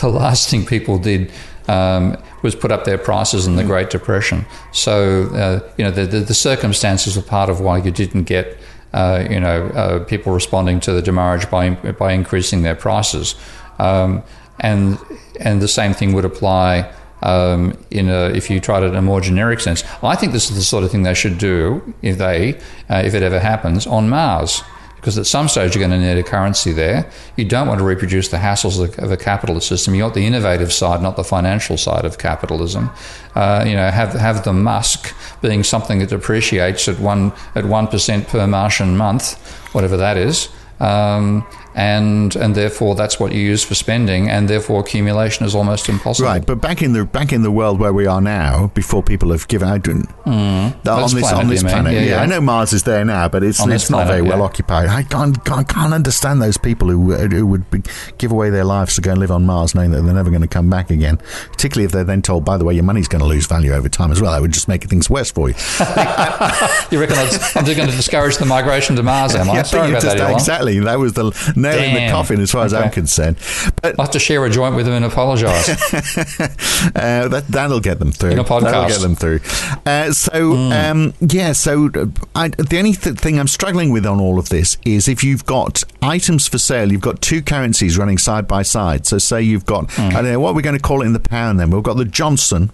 the 0.00 0.08
last 0.08 0.48
thing 0.50 0.64
people 0.66 0.98
did 0.98 1.30
um, 1.68 2.16
was 2.42 2.54
put 2.54 2.70
up 2.70 2.84
their 2.84 2.98
prices 2.98 3.46
in 3.46 3.56
the 3.56 3.64
Great 3.64 3.90
Depression. 3.90 4.46
So 4.72 5.24
uh, 5.34 5.68
you 5.76 5.84
know 5.84 5.90
the, 5.90 6.06
the, 6.06 6.20
the 6.20 6.34
circumstances 6.34 7.16
were 7.16 7.22
part 7.22 7.50
of 7.50 7.60
why 7.60 7.78
you 7.78 7.90
didn't 7.90 8.24
get 8.24 8.56
uh, 8.94 9.24
you 9.28 9.40
know 9.40 9.66
uh, 9.74 10.04
people 10.04 10.32
responding 10.32 10.80
to 10.80 10.92
the 10.92 11.02
demurrage 11.02 11.50
by 11.50 11.70
by 11.70 12.12
increasing 12.12 12.62
their 12.62 12.74
prices, 12.76 13.34
um, 13.78 14.22
and 14.60 14.98
and 15.40 15.60
the 15.60 15.68
same 15.68 15.92
thing 15.94 16.12
would 16.12 16.24
apply 16.24 16.90
um, 17.22 17.76
in 17.90 18.08
a, 18.08 18.30
if 18.34 18.50
you 18.50 18.60
tried 18.60 18.82
it 18.82 18.86
in 18.86 18.96
a 18.96 19.02
more 19.02 19.20
generic 19.20 19.60
sense. 19.60 19.84
I 20.02 20.16
think 20.16 20.32
this 20.32 20.50
is 20.50 20.56
the 20.56 20.62
sort 20.62 20.84
of 20.84 20.90
thing 20.90 21.02
they 21.02 21.14
should 21.14 21.38
do 21.38 21.94
if 22.02 22.18
they, 22.18 22.54
uh, 22.90 23.02
if 23.04 23.14
it 23.14 23.22
ever 23.22 23.40
happens, 23.40 23.86
on 23.86 24.08
Mars. 24.08 24.62
Because 24.96 25.18
at 25.18 25.26
some 25.26 25.46
stage 25.46 25.74
you're 25.74 25.86
going 25.86 26.00
to 26.00 26.04
need 26.04 26.18
a 26.18 26.24
currency 26.24 26.72
there. 26.72 27.08
You 27.36 27.44
don't 27.44 27.68
want 27.68 27.78
to 27.78 27.84
reproduce 27.84 28.28
the 28.28 28.38
hassles 28.38 28.98
of, 28.98 29.12
a 29.12 29.16
capitalist 29.16 29.68
system. 29.68 29.94
You 29.94 30.02
want 30.02 30.14
the 30.14 30.26
innovative 30.26 30.72
side, 30.72 31.00
not 31.00 31.14
the 31.14 31.22
financial 31.22 31.76
side 31.76 32.04
of 32.04 32.18
capitalism. 32.18 32.90
Uh, 33.36 33.62
you 33.64 33.74
know, 33.74 33.88
have 33.88 34.14
have 34.14 34.42
the 34.42 34.52
Musk 34.52 35.14
being 35.42 35.62
something 35.62 36.00
that 36.00 36.08
depreciates 36.08 36.88
at 36.88 36.98
one 36.98 37.32
at 37.54 37.66
one 37.66 37.86
percent 37.86 38.26
per 38.26 38.48
Martian 38.48 38.96
month, 38.96 39.34
whatever 39.72 39.96
that 39.96 40.16
is. 40.16 40.48
Um, 40.80 41.46
and 41.76 42.34
and 42.36 42.54
therefore 42.54 42.94
that's 42.94 43.20
what 43.20 43.32
you 43.32 43.40
use 43.40 43.62
for 43.62 43.74
spending, 43.74 44.30
and 44.30 44.48
therefore 44.48 44.80
accumulation 44.80 45.44
is 45.44 45.54
almost 45.54 45.90
impossible. 45.90 46.26
Right, 46.26 46.44
but 46.44 46.56
back 46.56 46.80
in 46.80 46.94
the 46.94 47.04
back 47.04 47.34
in 47.34 47.42
the 47.42 47.50
world 47.50 47.78
where 47.78 47.92
we 47.92 48.06
are 48.06 48.22
now, 48.22 48.68
before 48.68 49.02
people 49.02 49.30
have 49.30 49.46
given 49.46 49.68
out 49.68 49.86
hmm. 49.86 50.30
on 50.30 50.72
This 50.82 51.12
this 51.12 51.20
planet, 51.20 51.38
on 51.38 51.48
this 51.48 51.62
planet, 51.62 51.92
Yeah, 51.92 52.00
yeah, 52.00 52.06
yeah. 52.06 52.22
I 52.22 52.26
know 52.26 52.40
Mars 52.40 52.72
is 52.72 52.84
there 52.84 53.04
now, 53.04 53.28
but 53.28 53.44
it's 53.44 53.60
On 53.60 53.70
it's 53.70 53.90
not 53.90 54.06
planet, 54.06 54.10
very 54.10 54.22
well 54.22 54.38
yeah. 54.38 54.44
occupied. 54.44 54.88
I 54.88 55.02
can't, 55.02 55.44
can't 55.44 55.68
can't 55.68 55.92
understand 55.92 56.40
those 56.40 56.56
people 56.56 56.88
who 56.88 57.12
who 57.12 57.46
would 57.46 57.70
be, 57.70 57.82
give 58.16 58.32
away 58.32 58.48
their 58.48 58.64
lives 58.64 58.94
to 58.94 59.02
go 59.02 59.10
and 59.10 59.20
live 59.20 59.30
on 59.30 59.44
Mars, 59.44 59.74
knowing 59.74 59.90
that 59.90 60.00
they're 60.00 60.14
never 60.14 60.30
going 60.30 60.42
to 60.42 60.48
come 60.48 60.70
back 60.70 60.90
again. 60.90 61.18
Particularly 61.50 61.84
if 61.84 61.92
they're 61.92 62.04
then 62.04 62.22
told, 62.22 62.46
by 62.46 62.56
the 62.56 62.64
way, 62.64 62.72
your 62.72 62.84
money's 62.84 63.06
going 63.08 63.20
to 63.20 63.28
lose 63.28 63.46
value 63.46 63.72
over 63.72 63.90
time 63.90 64.10
as 64.10 64.22
well. 64.22 64.32
That 64.32 64.40
would 64.40 64.52
just 64.52 64.66
make 64.66 64.84
things 64.84 65.10
worse 65.10 65.30
for 65.30 65.50
you. 65.50 65.54
You 66.90 67.00
reckon 67.00 67.16
I'm 67.18 67.28
just 67.28 67.54
going 67.54 67.88
to 67.88 67.96
discourage 67.96 68.36
the 68.36 68.44
migration 68.44 68.96
to 68.96 69.02
Mars, 69.02 69.34
am 69.34 69.50
I? 69.50 69.54
Yeah, 69.56 69.62
Sorry 69.62 69.90
about 69.90 70.02
just- 70.02 70.16
that, 70.16 70.22
Elon. 70.22 70.34
exactly. 70.34 70.78
That 70.80 70.98
was 70.98 71.14
the 71.14 71.32
nail 71.70 71.82
in 71.82 71.94
the 72.06 72.10
coffin, 72.12 72.40
as 72.40 72.50
far 72.50 72.64
as 72.64 72.72
I'm 72.72 72.90
concerned. 72.90 73.36
But 73.82 73.98
I'll 73.98 74.06
have 74.06 74.12
to 74.12 74.18
share 74.18 74.44
a 74.44 74.50
joint 74.50 74.74
with 74.76 74.86
him 74.86 74.94
and 74.94 75.04
apologise. 75.04 75.66
Uh, 76.94 77.28
that 77.28 77.44
that'll 77.48 77.80
get 77.80 77.98
them 77.98 78.12
through. 78.12 78.30
In 78.30 78.38
a 78.38 78.44
podcast. 78.44 78.60
That'll 78.62 78.88
get 78.88 79.00
them 79.00 79.14
through. 79.16 79.40
Uh, 79.84 80.12
so 80.12 80.54
um, 80.54 81.14
yeah, 81.20 81.52
so 81.52 81.86
uh, 81.94 82.06
I, 82.34 82.48
the 82.48 82.78
only 82.78 82.92
th- 82.92 83.16
thing 83.18 83.38
I'm 83.38 83.48
struggling 83.48 83.90
with 83.92 84.06
on 84.06 84.20
all 84.20 84.38
of 84.38 84.48
this 84.50 84.76
is 84.84 85.08
if 85.08 85.24
you've 85.24 85.44
got 85.46 85.82
items 86.02 86.46
for 86.46 86.58
sale, 86.58 86.92
you've 86.92 87.00
got 87.00 87.20
two 87.22 87.42
currencies 87.42 87.98
running 87.98 88.18
side 88.18 88.46
by 88.46 88.62
side. 88.62 89.06
So 89.06 89.18
say 89.18 89.42
you've 89.42 89.66
got 89.66 89.98
I 89.98 90.10
don't 90.12 90.24
know 90.24 90.40
what 90.40 90.54
we're 90.54 90.62
going 90.62 90.76
to 90.76 90.82
call 90.82 91.02
it 91.02 91.06
in 91.06 91.12
the 91.12 91.20
pound. 91.20 91.58
Then 91.60 91.70
we've 91.70 91.82
got 91.82 91.94
the 91.96 92.04
Johnson 92.04 92.70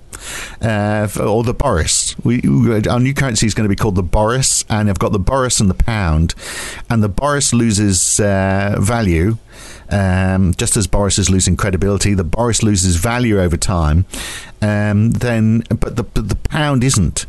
uh, 0.60 1.08
or 1.20 1.42
the 1.44 1.54
Boris. 1.54 2.16
We, 2.24 2.40
we- 2.40 2.86
our 2.88 3.00
new 3.00 3.14
currency 3.14 3.46
is 3.46 3.54
going 3.54 3.64
to 3.64 3.68
be 3.74 3.76
called 3.76 3.94
the 3.96 4.02
Boris, 4.02 4.64
and 4.68 4.88
I've 4.90 4.98
got 4.98 5.12
the 5.12 5.18
Boris 5.18 5.60
and 5.60 5.70
the 5.70 5.74
pound, 5.74 6.34
and 6.90 7.02
the 7.02 7.08
Boris 7.08 7.52
loses 7.54 8.20
uh, 8.20 8.76
value. 8.82 9.38
Um, 9.90 10.54
just 10.54 10.76
as 10.76 10.86
Boris 10.86 11.18
is 11.18 11.28
losing 11.28 11.56
credibility, 11.56 12.14
the 12.14 12.24
Boris 12.24 12.62
loses 12.62 12.96
value 12.96 13.40
over 13.40 13.56
time. 13.56 14.06
Um, 14.60 15.10
then, 15.10 15.64
but 15.68 15.96
the 15.96 16.02
but 16.02 16.28
the 16.28 16.36
pound 16.36 16.82
isn't. 16.82 17.26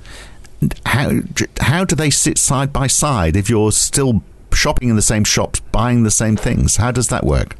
How 0.86 1.20
how 1.60 1.84
do 1.84 1.96
they 1.96 2.10
sit 2.10 2.38
side 2.38 2.72
by 2.72 2.88
side 2.88 3.36
if 3.36 3.50
you're 3.50 3.72
still 3.72 4.24
shopping 4.54 4.90
in 4.90 4.96
the 4.96 5.02
same 5.02 5.24
shops, 5.24 5.60
buying 5.60 6.04
the 6.04 6.12
same 6.12 6.38
things? 6.38 6.78
How 6.78 6.92
does 6.92 7.10
that 7.10 7.26
work? 7.26 7.56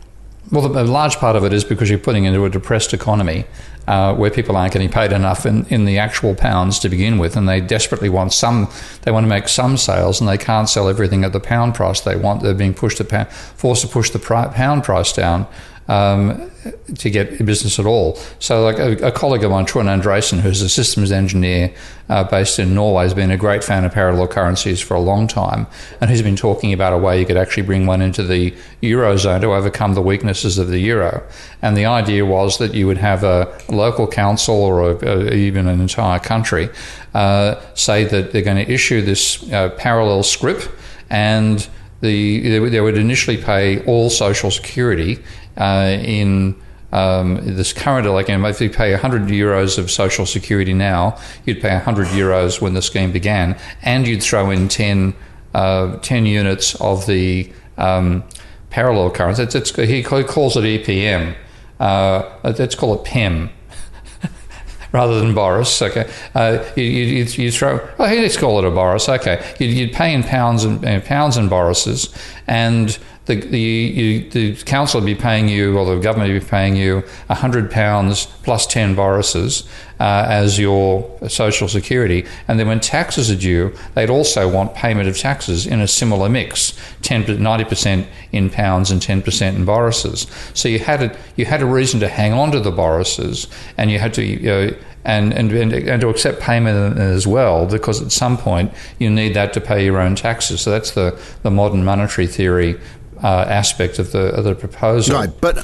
Well, 0.52 0.66
a 0.78 0.84
large 0.84 1.18
part 1.18 1.36
of 1.36 1.44
it 1.44 1.54
is 1.54 1.64
because 1.64 1.90
you're 1.90 2.00
putting 2.00 2.26
into 2.26 2.46
a 2.46 2.50
depressed 2.50 2.94
economy 2.94 3.46
uh, 3.88 4.16
where 4.16 4.32
people 4.32 4.56
aren't 4.56 4.74
getting 4.74 4.90
paid 4.90 5.12
enough 5.12 5.46
in, 5.46 5.66
in 5.66 5.86
the 5.86 5.98
actual 5.98 6.36
pounds 6.36 6.80
to 6.80 6.90
begin 6.90 7.18
with, 7.18 7.36
and 7.36 7.48
they 7.48 7.60
desperately 7.60 8.10
want 8.10 8.34
some. 8.34 8.70
They 9.02 9.12
want 9.12 9.26
to 9.26 9.30
make 9.30 9.48
some 9.48 9.78
sales, 9.78 10.20
and 10.20 10.30
they 10.30 10.38
can't 10.38 10.70
sell 10.70 10.88
everything 10.88 11.24
at 11.24 11.34
the 11.34 11.40
pound 11.40 11.76
price 11.76 12.02
they 12.02 12.16
want. 12.16 12.44
They're 12.44 12.54
being 12.54 12.74
pushed 12.74 12.98
to 12.98 13.04
pa- 13.04 13.26
forced 13.26 13.82
to 13.82 13.88
push 13.88 14.10
the 14.10 14.20
pound 14.20 14.84
price 14.84 15.12
down. 15.14 15.48
Um, 15.90 16.50
to 16.96 17.10
get 17.10 17.46
business 17.46 17.78
at 17.78 17.86
all. 17.86 18.16
So, 18.40 18.64
like 18.64 18.80
a, 18.80 19.08
a 19.08 19.12
colleague 19.12 19.44
of 19.44 19.52
mine, 19.52 19.66
Trond 19.66 19.90
Andresen, 19.90 20.40
who's 20.40 20.62
a 20.62 20.70
systems 20.70 21.12
engineer 21.12 21.74
uh, 22.08 22.24
based 22.24 22.58
in 22.58 22.74
Norway, 22.74 23.04
has 23.04 23.14
been 23.14 23.32
a 23.32 23.38
great 23.38 23.66
fan 23.66 23.84
of 23.84 23.92
parallel 23.92 24.28
currencies 24.30 24.80
for 24.80 24.94
a 24.94 25.02
long 25.02 25.28
time, 25.28 25.68
and 26.00 26.10
he's 26.10 26.22
been 26.22 26.38
talking 26.38 26.72
about 26.72 26.94
a 26.94 26.98
way 26.98 27.20
you 27.20 27.26
could 27.26 27.36
actually 27.36 27.64
bring 27.64 27.86
one 27.86 28.02
into 28.02 28.24
the 28.24 28.54
eurozone 28.82 29.42
to 29.42 29.54
overcome 29.54 29.94
the 29.94 30.02
weaknesses 30.02 30.58
of 30.58 30.70
the 30.70 30.80
euro. 30.80 31.22
And 31.62 31.76
the 31.76 31.86
idea 31.86 32.26
was 32.26 32.60
that 32.60 32.74
you 32.74 32.88
would 32.88 32.98
have 33.00 33.26
a 33.26 33.54
local 33.68 34.08
council 34.08 34.56
or 34.56 34.92
a, 34.92 35.06
a, 35.06 35.34
even 35.34 35.68
an 35.68 35.82
entire 35.82 36.20
country 36.20 36.70
uh, 37.14 37.56
say 37.74 38.06
that 38.06 38.32
they're 38.32 38.42
going 38.42 38.66
to 38.66 38.72
issue 38.72 39.02
this 39.02 39.52
uh, 39.52 39.70
parallel 39.72 40.24
scrip 40.24 40.62
and 41.10 41.68
the 42.02 42.50
they 42.50 42.60
would- 42.60 42.72
they 42.74 42.82
would 42.82 42.98
initially 42.98 43.38
pay 43.38 43.84
all 43.86 44.10
social 44.10 44.52
security 44.52 45.20
uh, 45.58 45.98
in 46.02 46.56
um, 46.94 47.40
this 47.44 47.74
current 47.74 48.08
like 48.08 48.30
if 48.30 48.62
you 48.62 48.70
pay 48.70 48.92
100 48.92 49.24
euros 49.24 49.80
of 49.80 49.90
social 49.90 50.28
security 50.28 50.74
now, 50.74 51.18
you'd 51.46 51.60
pay 51.60 51.74
100 51.74 52.08
euros 52.08 52.62
when 52.62 52.76
the 52.76 52.82
scheme 52.84 53.12
began, 53.12 53.58
and 53.82 54.08
you'd 54.08 54.22
throw 54.22 54.52
in 54.52 54.68
10, 54.68 55.16
uh, 55.56 55.98
10 55.98 56.26
units 56.28 56.76
of 56.76 57.08
the 57.08 57.52
um, 57.78 58.24
parallel 58.70 59.10
currency. 59.10 59.42
It's, 59.44 59.56
it's, 59.56 59.76
he 59.76 60.04
calls 60.04 60.56
it 60.56 60.62
EPM. 60.62 61.36
Uh, 61.80 62.40
let's 62.44 62.76
call 62.76 62.94
it 62.94 63.04
PEM 63.04 63.50
rather 64.92 65.20
than 65.20 65.34
Boris. 65.34 65.82
Okay, 65.82 66.08
uh, 66.36 66.64
you, 66.76 66.84
you, 66.84 67.24
you 67.24 67.52
throw. 67.52 67.80
Oh, 67.98 68.04
let's 68.04 68.38
call 68.38 68.60
it 68.60 68.66
a 68.66 68.72
Boris. 68.72 69.10
Okay, 69.10 69.44
you'd, 69.60 69.72
you'd 69.72 69.94
pay 69.94 70.14
in 70.14 70.22
pounds 70.22 70.64
and 70.64 70.86
uh, 70.86 71.02
pounds 71.02 71.38
and 71.38 71.50
Borises, 71.50 72.16
and 72.46 73.00
the 73.26 73.36
the 73.36 73.60
you, 73.60 74.30
the 74.30 74.56
council 74.64 75.00
would 75.00 75.06
be 75.06 75.16
paying 75.16 75.48
you, 75.48 75.78
or 75.78 75.86
the 75.86 76.02
government 76.02 76.34
would 76.34 76.42
be 76.42 76.46
paying 76.46 76.76
you 76.76 77.04
hundred 77.30 77.72
pounds 77.72 78.26
plus 78.44 78.68
ten 78.68 78.96
Borises 78.96 79.66
uh, 80.00 80.26
as 80.28 80.60
your 80.60 81.10
social 81.30 81.70
security, 81.70 82.26
and 82.48 82.60
then 82.60 82.68
when 82.68 82.82
taxes 82.82 83.32
are 83.32 83.36
due, 83.36 83.74
they'd 83.96 84.10
also 84.10 84.50
want 84.50 84.76
payment 84.76 85.08
of 85.08 85.18
taxes 85.18 85.66
in 85.66 85.80
a 85.80 85.88
similar 85.88 86.28
mix, 86.28 86.78
10 87.04 87.42
90 87.42 87.64
percent 87.64 88.08
in 88.34 88.50
pounds 88.50 88.92
and 88.92 89.02
ten 89.02 89.22
percent 89.22 89.58
in 89.58 89.66
Borises. 89.66 90.28
So 90.54 90.68
you 90.68 90.80
had 90.80 91.02
a 91.02 91.18
you 91.38 91.46
had 91.46 91.62
a 91.62 91.66
reason 91.66 92.02
to 92.02 92.10
hang 92.10 92.34
on 92.34 92.52
to 92.52 92.60
the 92.60 92.72
Borises, 92.72 93.48
and 93.78 93.90
you 93.90 94.00
had 94.00 94.14
to. 94.16 94.24
You 94.24 94.40
know, 94.40 94.76
and, 95.06 95.34
and, 95.34 95.52
and 95.52 96.00
to 96.02 96.08
accept 96.08 96.40
payment 96.40 96.98
as 96.98 97.28
well, 97.28 97.66
because 97.66 98.02
at 98.02 98.10
some 98.14 98.38
point 98.38 98.72
you 99.00 99.10
need 99.10 99.34
that 99.34 99.52
to 99.52 99.60
pay 99.60 99.84
your 99.84 100.00
own 100.00 100.16
taxes. 100.16 100.62
So 100.62 100.72
that's 100.72 100.92
the, 100.92 101.20
the 101.42 101.52
modern 101.52 101.84
monetary 101.84 102.26
theory 102.26 102.80
uh, 103.24 103.46
aspect 103.48 104.00
of 104.00 104.12
the, 104.12 104.26
of 104.34 104.44
the 104.44 104.54
proposal. 104.56 105.16
Right, 105.16 105.32
but 105.42 105.58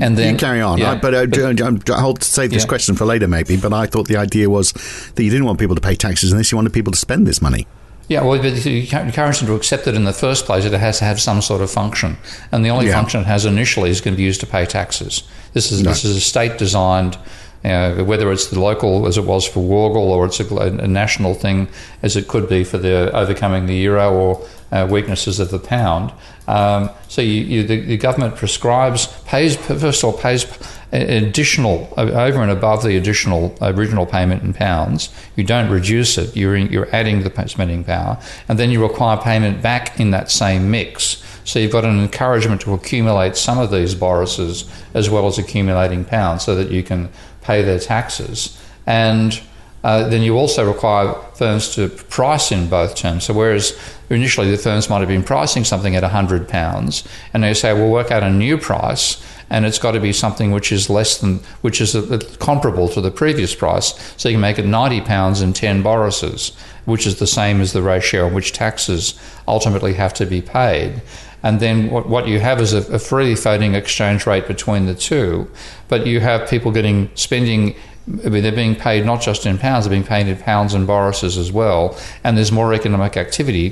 And 0.00 0.16
then 0.16 0.34
you 0.34 0.38
carry 0.38 0.60
on. 0.60 0.78
yeah, 0.78 0.92
I, 0.92 0.94
but, 0.96 1.14
uh, 1.14 1.26
I, 1.28 2.00
I'll 2.00 2.16
save 2.20 2.50
this 2.50 2.62
Yeah. 2.64 2.68
question 2.68 2.94
for 2.94 3.04
later, 3.04 3.26
maybe. 3.28 3.56
But 3.56 3.72
I 3.72 3.86
thought 3.86 4.06
the 4.08 4.16
idea 4.16 4.48
was 4.50 4.72
that 5.14 5.22
you 5.22 5.30
didn't 5.30 5.46
want 5.46 5.58
people 5.58 5.74
to 5.74 5.80
pay 5.82 5.94
taxes 5.94 6.30
this; 6.32 6.52
you 6.52 6.56
wanted 6.56 6.72
people 6.72 6.92
to 6.92 6.98
spend 6.98 7.26
this 7.26 7.40
money. 7.42 7.66
Yeah, 8.08 8.22
well, 8.22 8.40
but 8.40 8.64
you 8.64 8.86
can't 8.86 9.06
encourage 9.06 9.38
them 9.38 9.48
to 9.48 9.54
accept 9.54 9.86
it 9.86 9.94
in 9.94 10.04
the 10.04 10.14
first 10.14 10.46
place. 10.46 10.64
It 10.64 10.72
has 10.72 10.98
to 11.00 11.04
have 11.04 11.20
some 11.20 11.42
sort 11.42 11.60
of 11.60 11.70
function, 11.70 12.16
and 12.50 12.64
the 12.64 12.70
only 12.70 12.86
Yeah. 12.86 12.94
function 12.94 13.20
it 13.20 13.26
has 13.26 13.44
initially 13.44 13.90
is 13.90 14.00
going 14.00 14.14
to 14.14 14.16
be 14.16 14.22
used 14.22 14.40
to 14.40 14.46
pay 14.46 14.64
taxes. 14.64 15.22
This 15.52 15.70
is 15.70 15.82
this 15.82 16.04
is 16.04 16.16
a 16.16 16.20
state-designed, 16.20 17.18
whether 17.62 18.32
it's 18.32 18.46
the 18.46 18.60
local 18.60 19.06
as 19.06 19.18
it 19.18 19.24
was 19.24 19.46
for 19.46 19.60
Wörgl, 19.60 19.96
or 19.96 20.24
it's 20.24 20.40
a, 20.40 20.46
a 20.56 20.88
national 20.88 21.34
thing 21.34 21.68
as 22.02 22.16
it 22.16 22.28
could 22.28 22.48
be 22.48 22.64
for 22.64 22.78
the 22.78 23.14
overcoming 23.14 23.66
the 23.66 23.74
euro 23.76 24.10
or 24.12 24.46
uh, 24.72 24.86
weaknesses 24.90 25.40
of 25.40 25.50
the 25.50 25.58
pound. 25.58 26.12
Um, 26.46 26.90
so 27.08 27.22
you, 27.22 27.42
you, 27.42 27.62
the, 27.62 27.80
the 27.80 27.96
government 27.96 28.36
prescribes, 28.36 29.06
pays 29.24 29.56
first 29.56 30.02
of 30.02 30.04
all 30.04 30.18
pays 30.18 30.46
additional 30.92 31.92
over 31.96 32.42
and 32.42 32.50
above 32.50 32.82
the 32.82 32.96
additional 32.96 33.54
original 33.60 34.06
payment 34.06 34.42
in 34.42 34.54
pounds. 34.54 35.10
You 35.36 35.44
don't 35.44 35.70
reduce 35.70 36.16
it. 36.16 36.34
You're 36.34 36.56
in, 36.56 36.72
you're 36.72 36.88
adding 36.94 37.22
the 37.22 37.48
spending 37.48 37.84
power, 37.84 38.18
and 38.48 38.58
then 38.58 38.70
you 38.70 38.82
require 38.82 39.16
payment 39.18 39.62
back 39.62 40.00
in 40.00 40.10
that 40.12 40.30
same 40.30 40.70
mix. 40.70 41.22
So 41.44 41.58
you've 41.58 41.72
got 41.72 41.84
an 41.84 41.98
encouragement 42.00 42.60
to 42.62 42.74
accumulate 42.74 43.36
some 43.36 43.58
of 43.58 43.70
these 43.70 43.94
boruses 43.94 44.64
as 44.94 45.10
well 45.10 45.26
as 45.26 45.38
accumulating 45.38 46.04
pounds, 46.04 46.44
so 46.44 46.54
that 46.54 46.70
you 46.70 46.82
can 46.82 47.10
pay 47.42 47.62
their 47.62 47.78
taxes 47.78 48.58
and. 48.86 49.40
Uh, 49.84 50.08
then 50.08 50.22
you 50.22 50.36
also 50.36 50.66
require 50.66 51.14
firms 51.34 51.74
to 51.74 51.88
price 51.88 52.50
in 52.50 52.68
both 52.68 52.96
terms. 52.96 53.24
So 53.24 53.34
whereas 53.34 53.78
initially 54.10 54.50
the 54.50 54.56
firms 54.56 54.90
might 54.90 54.98
have 54.98 55.08
been 55.08 55.22
pricing 55.22 55.64
something 55.64 55.94
at 55.94 56.02
£100 56.02 57.06
and 57.32 57.44
they 57.44 57.54
say 57.54 57.72
we'll 57.72 57.90
work 57.90 58.10
out 58.10 58.22
a 58.22 58.30
new 58.30 58.58
price 58.58 59.22
and 59.50 59.64
it's 59.64 59.78
got 59.78 59.92
to 59.92 60.00
be 60.00 60.12
something 60.12 60.50
which 60.50 60.72
is 60.72 60.90
less 60.90 61.18
than, 61.18 61.36
which 61.62 61.80
is 61.80 61.94
a, 61.94 62.14
a, 62.14 62.18
comparable 62.36 62.88
to 62.88 63.00
the 63.00 63.10
previous 63.10 63.54
price. 63.54 63.94
So 64.16 64.28
you 64.28 64.34
can 64.34 64.40
make 64.40 64.58
it 64.58 64.66
£90 64.66 65.42
and 65.42 65.54
10 65.54 65.82
boruses, 65.82 66.52
which 66.84 67.06
is 67.06 67.18
the 67.18 67.26
same 67.26 67.60
as 67.60 67.72
the 67.72 67.82
ratio 67.82 68.26
on 68.26 68.34
which 68.34 68.52
taxes 68.52 69.18
ultimately 69.46 69.94
have 69.94 70.12
to 70.14 70.26
be 70.26 70.42
paid. 70.42 71.00
And 71.42 71.60
then 71.60 71.90
what, 71.90 72.08
what 72.08 72.26
you 72.26 72.40
have 72.40 72.60
is 72.60 72.72
a, 72.72 72.78
a 72.92 72.98
floating 72.98 73.74
exchange 73.74 74.26
rate 74.26 74.46
between 74.46 74.86
the 74.86 74.94
two, 74.94 75.50
but 75.86 76.06
you 76.06 76.20
have 76.20 76.50
people 76.50 76.72
getting 76.72 77.10
spending 77.14 77.74
they're 78.08 78.52
being 78.52 78.74
paid 78.74 79.04
not 79.04 79.20
just 79.20 79.44
in 79.44 79.58
pounds, 79.58 79.84
they're 79.84 79.90
being 79.90 80.04
paid 80.04 80.28
in 80.28 80.36
pounds 80.36 80.74
and 80.74 80.86
boruses 80.86 81.36
as 81.36 81.52
well. 81.52 81.98
And 82.24 82.36
there's 82.36 82.50
more 82.50 82.72
economic 82.72 83.16
activity, 83.16 83.70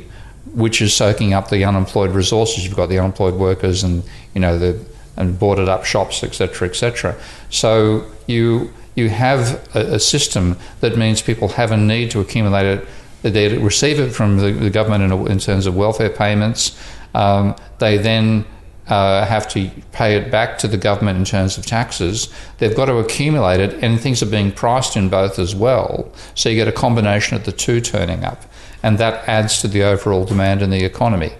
which 0.52 0.82
is 0.82 0.92
soaking 0.92 1.32
up 1.32 1.48
the 1.48 1.64
unemployed 1.64 2.10
resources. 2.10 2.64
You've 2.64 2.76
got 2.76 2.88
the 2.88 2.98
unemployed 2.98 3.34
workers 3.34 3.82
and 3.82 4.02
you 4.34 4.40
know 4.40 4.58
the 4.58 4.78
and 5.16 5.38
boarded 5.38 5.68
up 5.68 5.84
shops, 5.84 6.22
etc., 6.22 6.68
etc. 6.68 7.16
So 7.48 8.04
you 8.26 8.72
you 8.94 9.08
have 9.08 9.68
a, 9.74 9.94
a, 9.94 10.00
system 10.00 10.56
that 10.80 10.96
means 10.96 11.20
people 11.20 11.48
have 11.48 11.70
a 11.70 11.76
need 11.76 12.10
to 12.10 12.20
accumulate 12.20 12.66
it. 12.66 12.88
They 13.22 13.56
receive 13.58 13.98
it 13.98 14.10
from 14.10 14.38
the, 14.38 14.52
the 14.52 14.70
government 14.70 15.12
in, 15.12 15.32
in, 15.32 15.38
terms 15.38 15.66
of 15.66 15.76
welfare 15.76 16.08
payments. 16.08 16.78
Um, 17.14 17.56
they 17.78 17.98
then 17.98 18.46
uh, 18.88 19.24
have 19.26 19.48
to 19.48 19.70
pay 19.92 20.16
it 20.16 20.30
back 20.30 20.58
to 20.58 20.68
the 20.68 20.76
government 20.76 21.18
in 21.18 21.24
terms 21.24 21.58
of 21.58 21.66
taxes. 21.66 22.32
They've 22.58 22.74
got 22.74 22.86
to 22.86 22.98
accumulate 22.98 23.60
it, 23.60 23.82
and 23.82 24.00
things 24.00 24.22
are 24.22 24.26
being 24.26 24.52
priced 24.52 24.96
in 24.96 25.08
both 25.08 25.38
as 25.38 25.54
well. 25.54 26.10
So 26.34 26.48
you 26.48 26.54
get 26.54 26.68
a 26.68 26.72
combination 26.72 27.36
of 27.36 27.44
the 27.44 27.52
two 27.52 27.80
turning 27.80 28.24
up, 28.24 28.44
and 28.82 28.98
that 28.98 29.28
adds 29.28 29.60
to 29.62 29.68
the 29.68 29.82
overall 29.82 30.24
demand 30.24 30.62
in 30.62 30.70
the 30.70 30.84
economy. 30.84 31.32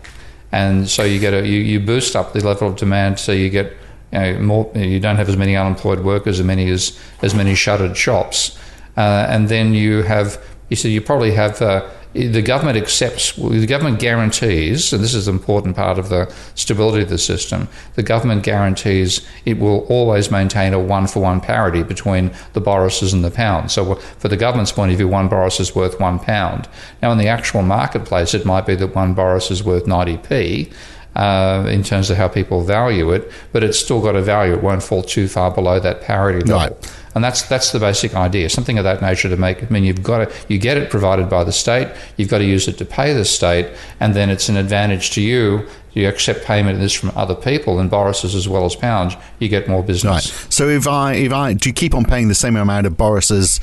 And 0.51 0.89
so 0.89 1.05
you 1.05 1.21
get 1.21 1.35
a 1.35 1.47
you, 1.47 1.59
you 1.59 1.81
boost 1.81 2.17
up 2.17 2.33
the 2.33 2.45
level 2.45 2.69
of 2.69 2.77
demand, 2.77 3.19
so 3.19 3.33
you 3.33 3.51
get 3.51 3.73
you 4.13 4.19
know, 4.19 4.39
more. 4.41 4.73
You 4.75 4.99
don't 5.01 5.17
have 5.17 5.29
as 5.29 5.37
many 5.37 5.57
unemployed 5.57 6.01
workers, 6.01 6.41
as 6.41 6.47
many 6.47 6.71
as 6.71 6.99
as 7.23 7.35
many 7.35 7.55
shuttered 7.55 7.97
shops, 7.97 8.59
uh, 8.97 9.27
and 9.29 9.49
then 9.49 9.75
you 9.75 10.03
have 10.03 10.43
you 10.69 10.77
see 10.77 10.93
you 10.93 11.01
probably 11.01 11.33
have. 11.33 11.61
Uh, 11.61 11.89
the 12.17 12.41
government 12.41 12.79
accepts, 12.79 13.33
the 13.33 13.67
government 13.67 13.99
guarantees, 13.99 14.93
and 14.93 15.05
this 15.05 15.13
is 15.13 15.29
an 15.29 15.35
important 15.35 15.77
part 15.77 15.99
of 15.99 16.09
the 16.09 16.33
stability 16.55 17.03
of 17.03 17.11
the 17.11 17.19
system, 17.19 17.69
the 17.95 18.03
government 18.03 18.43
guarantees 18.43 19.27
it 19.45 19.59
will 19.59 19.81
always 19.91 20.31
maintain 20.31 20.73
a 20.73 20.81
one 20.81 21.07
for 21.07 21.21
one 21.21 21.43
parity 21.43 21.83
between 21.83 22.31
the 22.55 22.61
boruses 22.61 23.13
and 23.13 23.23
the 23.23 23.31
pound. 23.31 23.71
So, 23.71 23.97
for 23.97 24.29
the 24.29 24.37
government's 24.37 24.73
point 24.73 24.93
of 24.93 24.97
view, 24.97 25.09
one 25.09 25.29
boris 25.29 25.61
is 25.61 25.75
worth 25.75 26.01
one 26.01 26.19
pound. 26.19 26.69
Now, 27.03 27.13
in 27.13 27.19
the 27.19 27.29
actual 27.29 27.63
marketplace, 27.63 28.33
it 28.33 28.47
might 28.47 28.65
be 28.65 28.75
that 28.77 28.95
one 28.95 29.13
boris 29.13 29.51
is 29.51 29.63
worth 29.63 29.85
90p. 29.85 30.73
Uh, 31.17 31.67
in 31.71 31.83
terms 31.83 32.11
of 32.11 32.17
how 32.19 32.29
people 32.29 32.63
value 32.63 33.11
it, 33.11 33.33
but 33.51 33.65
it's 33.65 33.79
still 33.79 34.03
got 34.03 34.15
a 34.15 34.21
value. 34.21 34.53
It 34.53 34.63
won't 34.63 34.83
fall 34.83 35.03
too 35.03 35.29
far 35.29 35.51
below 35.51 35.81
that 35.81 36.03
parity 36.03 36.41
level. 36.41 36.77
Right. 36.77 36.99
And 37.15 37.25
that's 37.25 37.41
that's 37.49 37.73
the 37.73 37.81
basic 37.81 38.15
idea. 38.15 38.51
Something 38.51 38.77
of 38.77 38.85
that 38.85 39.01
nature 39.01 39.31
to 39.31 39.37
make. 39.39 39.63
I 39.63 39.67
mean, 39.71 39.85
you've 39.85 40.03
got 40.03 40.29
to 40.29 40.35
you 40.49 40.59
get 40.59 40.77
it 40.77 40.91
provided 40.91 41.31
by 41.31 41.43
the 41.43 41.53
state. 41.53 41.89
You've 42.19 42.29
got 42.29 42.39
to 42.39 42.45
use 42.45 42.69
it 42.69 42.77
to 42.77 42.85
pay 42.85 43.15
the 43.15 43.25
state, 43.25 43.75
and 43.99 44.13
then 44.13 44.29
it's 44.29 44.51
an 44.51 44.59
advantage 44.59 45.13
to 45.13 45.23
you. 45.23 45.67
You 45.95 46.07
accept 46.07 46.45
payment 46.45 46.75
of 46.75 46.83
this 46.83 46.93
from 46.93 47.13
other 47.17 47.35
people 47.35 47.81
and 47.81 47.91
boruses 47.91 48.35
as 48.35 48.47
well 48.47 48.67
as 48.67 48.77
pounds. 48.77 49.17
You 49.39 49.49
get 49.49 49.69
more 49.69 49.83
business. 49.83 50.13
Right. 50.13 50.53
So 50.53 50.69
if 50.69 50.87
I 50.87 51.15
if 51.15 51.33
I 51.33 51.55
do 51.55 51.71
you 51.71 51.73
keep 51.73 51.95
on 51.95 52.05
paying 52.05 52.29
the 52.29 52.35
same 52.35 52.57
amount 52.57 52.87
of 52.87 52.99
boruses 52.99 53.59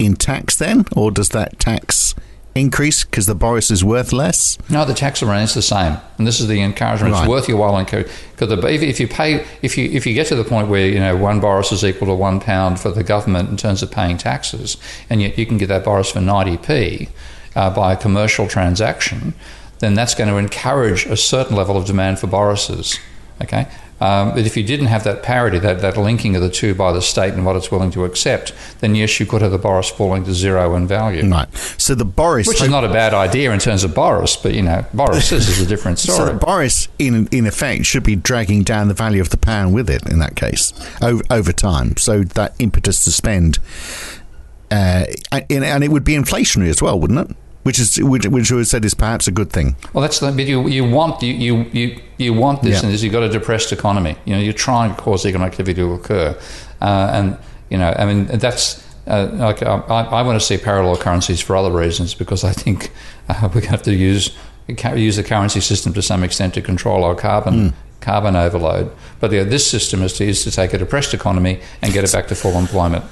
in 0.00 0.16
tax 0.16 0.56
then, 0.56 0.86
or 0.96 1.12
does 1.12 1.28
that 1.28 1.60
tax 1.60 2.16
increase 2.56 3.04
because 3.04 3.26
the 3.26 3.34
Boris 3.34 3.70
is 3.70 3.84
worth 3.84 4.12
less? 4.12 4.58
No, 4.70 4.84
the 4.84 4.94
tax 4.94 5.22
remains 5.22 5.54
the 5.54 5.62
same, 5.62 5.98
and 6.18 6.26
this 6.26 6.40
is 6.40 6.48
the 6.48 6.60
encouragement. 6.60 7.12
Right. 7.12 7.22
It's 7.22 7.28
worth 7.28 7.48
your 7.48 7.58
while 7.58 7.76
because 7.84 8.10
if 8.40 9.00
you 9.00 9.08
pay, 9.08 9.46
if 9.62 9.76
you 9.78 9.90
if 9.90 10.06
you 10.06 10.14
get 10.14 10.26
to 10.28 10.34
the 10.34 10.44
point 10.44 10.68
where 10.68 10.86
you 10.86 10.98
know 10.98 11.16
one 11.16 11.40
Boris 11.40 11.72
is 11.72 11.84
equal 11.84 12.08
to 12.08 12.14
one 12.14 12.40
pound 12.40 12.80
for 12.80 12.90
the 12.90 13.04
government 13.04 13.50
in 13.50 13.56
terms 13.56 13.82
of 13.82 13.90
paying 13.90 14.16
taxes, 14.16 14.76
and 15.10 15.20
yet 15.20 15.38
you 15.38 15.46
can 15.46 15.58
get 15.58 15.68
that 15.68 15.84
Boris 15.84 16.12
for 16.12 16.20
ninety 16.20 16.56
p 16.56 17.08
uh, 17.54 17.70
by 17.70 17.92
a 17.92 17.96
commercial 17.96 18.48
transaction, 18.48 19.34
then 19.80 19.94
that's 19.94 20.14
going 20.14 20.28
to 20.28 20.36
encourage 20.36 21.06
a 21.06 21.16
certain 21.16 21.56
level 21.56 21.76
of 21.76 21.86
demand 21.86 22.18
for 22.18 22.26
Borises. 22.26 22.98
Okay, 23.42 23.66
um, 24.00 24.30
but 24.34 24.40
if 24.40 24.56
you 24.56 24.62
didn't 24.62 24.86
have 24.86 25.04
that 25.04 25.22
parity, 25.22 25.58
that, 25.58 25.80
that 25.80 25.96
linking 25.96 26.36
of 26.36 26.42
the 26.42 26.50
two 26.50 26.74
by 26.74 26.92
the 26.92 27.00
state 27.00 27.32
and 27.32 27.46
what 27.46 27.56
it's 27.56 27.70
willing 27.70 27.90
to 27.92 28.04
accept, 28.04 28.52
then 28.80 28.94
yes, 28.94 29.18
you 29.18 29.26
could 29.26 29.40
have 29.40 29.50
the 29.50 29.58
Boris 29.58 29.90
falling 29.90 30.24
to 30.24 30.34
zero 30.34 30.74
in 30.74 30.86
value. 30.86 31.26
Right. 31.28 31.48
So 31.78 31.94
the 31.94 32.04
Boris, 32.04 32.46
which 32.46 32.60
is 32.60 32.68
not 32.68 32.84
a 32.84 32.88
bad 32.88 33.14
idea 33.14 33.52
in 33.52 33.58
terms 33.58 33.84
of 33.84 33.94
Boris, 33.94 34.36
but 34.36 34.52
you 34.52 34.62
know, 34.62 34.84
Boris 34.92 35.32
is 35.32 35.60
a 35.60 35.66
different 35.66 35.98
story. 35.98 36.32
So 36.32 36.38
Boris, 36.38 36.88
in 36.98 37.26
in 37.28 37.46
effect, 37.46 37.86
should 37.86 38.04
be 38.04 38.16
dragging 38.16 38.62
down 38.64 38.88
the 38.88 38.94
value 38.94 39.20
of 39.20 39.30
the 39.30 39.38
pound 39.38 39.74
with 39.74 39.88
it 39.88 40.06
in 40.08 40.18
that 40.18 40.36
case 40.36 40.72
over, 41.02 41.22
over 41.30 41.52
time. 41.52 41.96
So 41.96 42.22
that 42.22 42.54
impetus 42.58 43.02
to 43.04 43.12
spend, 43.12 43.58
uh, 44.70 45.06
and, 45.32 45.64
and 45.64 45.84
it 45.84 45.90
would 45.90 46.04
be 46.04 46.14
inflationary 46.14 46.68
as 46.68 46.82
well, 46.82 47.00
wouldn't 47.00 47.30
it? 47.30 47.36
Which 47.66 47.80
is 47.80 48.00
which, 48.00 48.26
which 48.28 48.52
was 48.52 48.70
said 48.70 48.84
is 48.84 48.94
perhaps 48.94 49.26
a 49.26 49.32
good 49.32 49.50
thing. 49.50 49.74
Well, 49.92 50.00
that's 50.00 50.20
the 50.20 50.30
bit 50.30 50.46
you, 50.46 50.68
you 50.68 50.88
want 50.88 51.20
you, 51.20 51.34
you, 51.34 51.54
you, 51.72 52.00
you 52.16 52.32
want 52.32 52.62
this, 52.62 52.80
yeah. 52.80 52.88
and 52.88 53.02
you've 53.02 53.12
got 53.12 53.24
a 53.24 53.28
depressed 53.28 53.72
economy. 53.72 54.16
You 54.24 54.34
know, 54.36 54.40
you're 54.40 54.52
trying 54.52 54.94
to 54.94 55.02
cause 55.02 55.26
economic 55.26 55.54
activity 55.54 55.80
to 55.80 55.94
occur, 55.94 56.38
uh, 56.80 57.10
and 57.12 57.36
you 57.68 57.76
know, 57.78 57.92
I 57.98 58.06
mean, 58.06 58.26
that's. 58.26 58.84
Uh, 59.08 59.30
like 59.34 59.62
I, 59.62 59.76
I, 59.76 60.22
want 60.22 60.40
to 60.40 60.44
see 60.44 60.58
parallel 60.58 60.96
currencies 60.96 61.40
for 61.40 61.54
other 61.54 61.70
reasons 61.70 62.12
because 62.12 62.42
I 62.42 62.50
think 62.50 62.90
uh, 63.28 63.48
we 63.54 63.64
have 63.66 63.80
to 63.84 63.94
use 63.94 64.36
use 64.68 65.14
the 65.14 65.22
currency 65.22 65.60
system 65.60 65.92
to 65.92 66.02
some 66.02 66.24
extent 66.24 66.54
to 66.54 66.60
control 66.60 67.04
our 67.04 67.14
carbon 67.14 67.54
mm. 67.54 67.74
carbon 68.00 68.34
overload. 68.34 68.90
But 69.20 69.30
yeah, 69.30 69.44
this 69.44 69.64
system 69.64 70.02
is 70.02 70.14
to, 70.14 70.24
is 70.24 70.42
to 70.42 70.50
take 70.50 70.72
a 70.72 70.78
depressed 70.78 71.14
economy 71.14 71.60
and 71.82 71.92
get 71.92 72.02
it 72.02 72.12
back 72.12 72.26
to 72.28 72.34
full 72.34 72.58
employment 72.58 73.04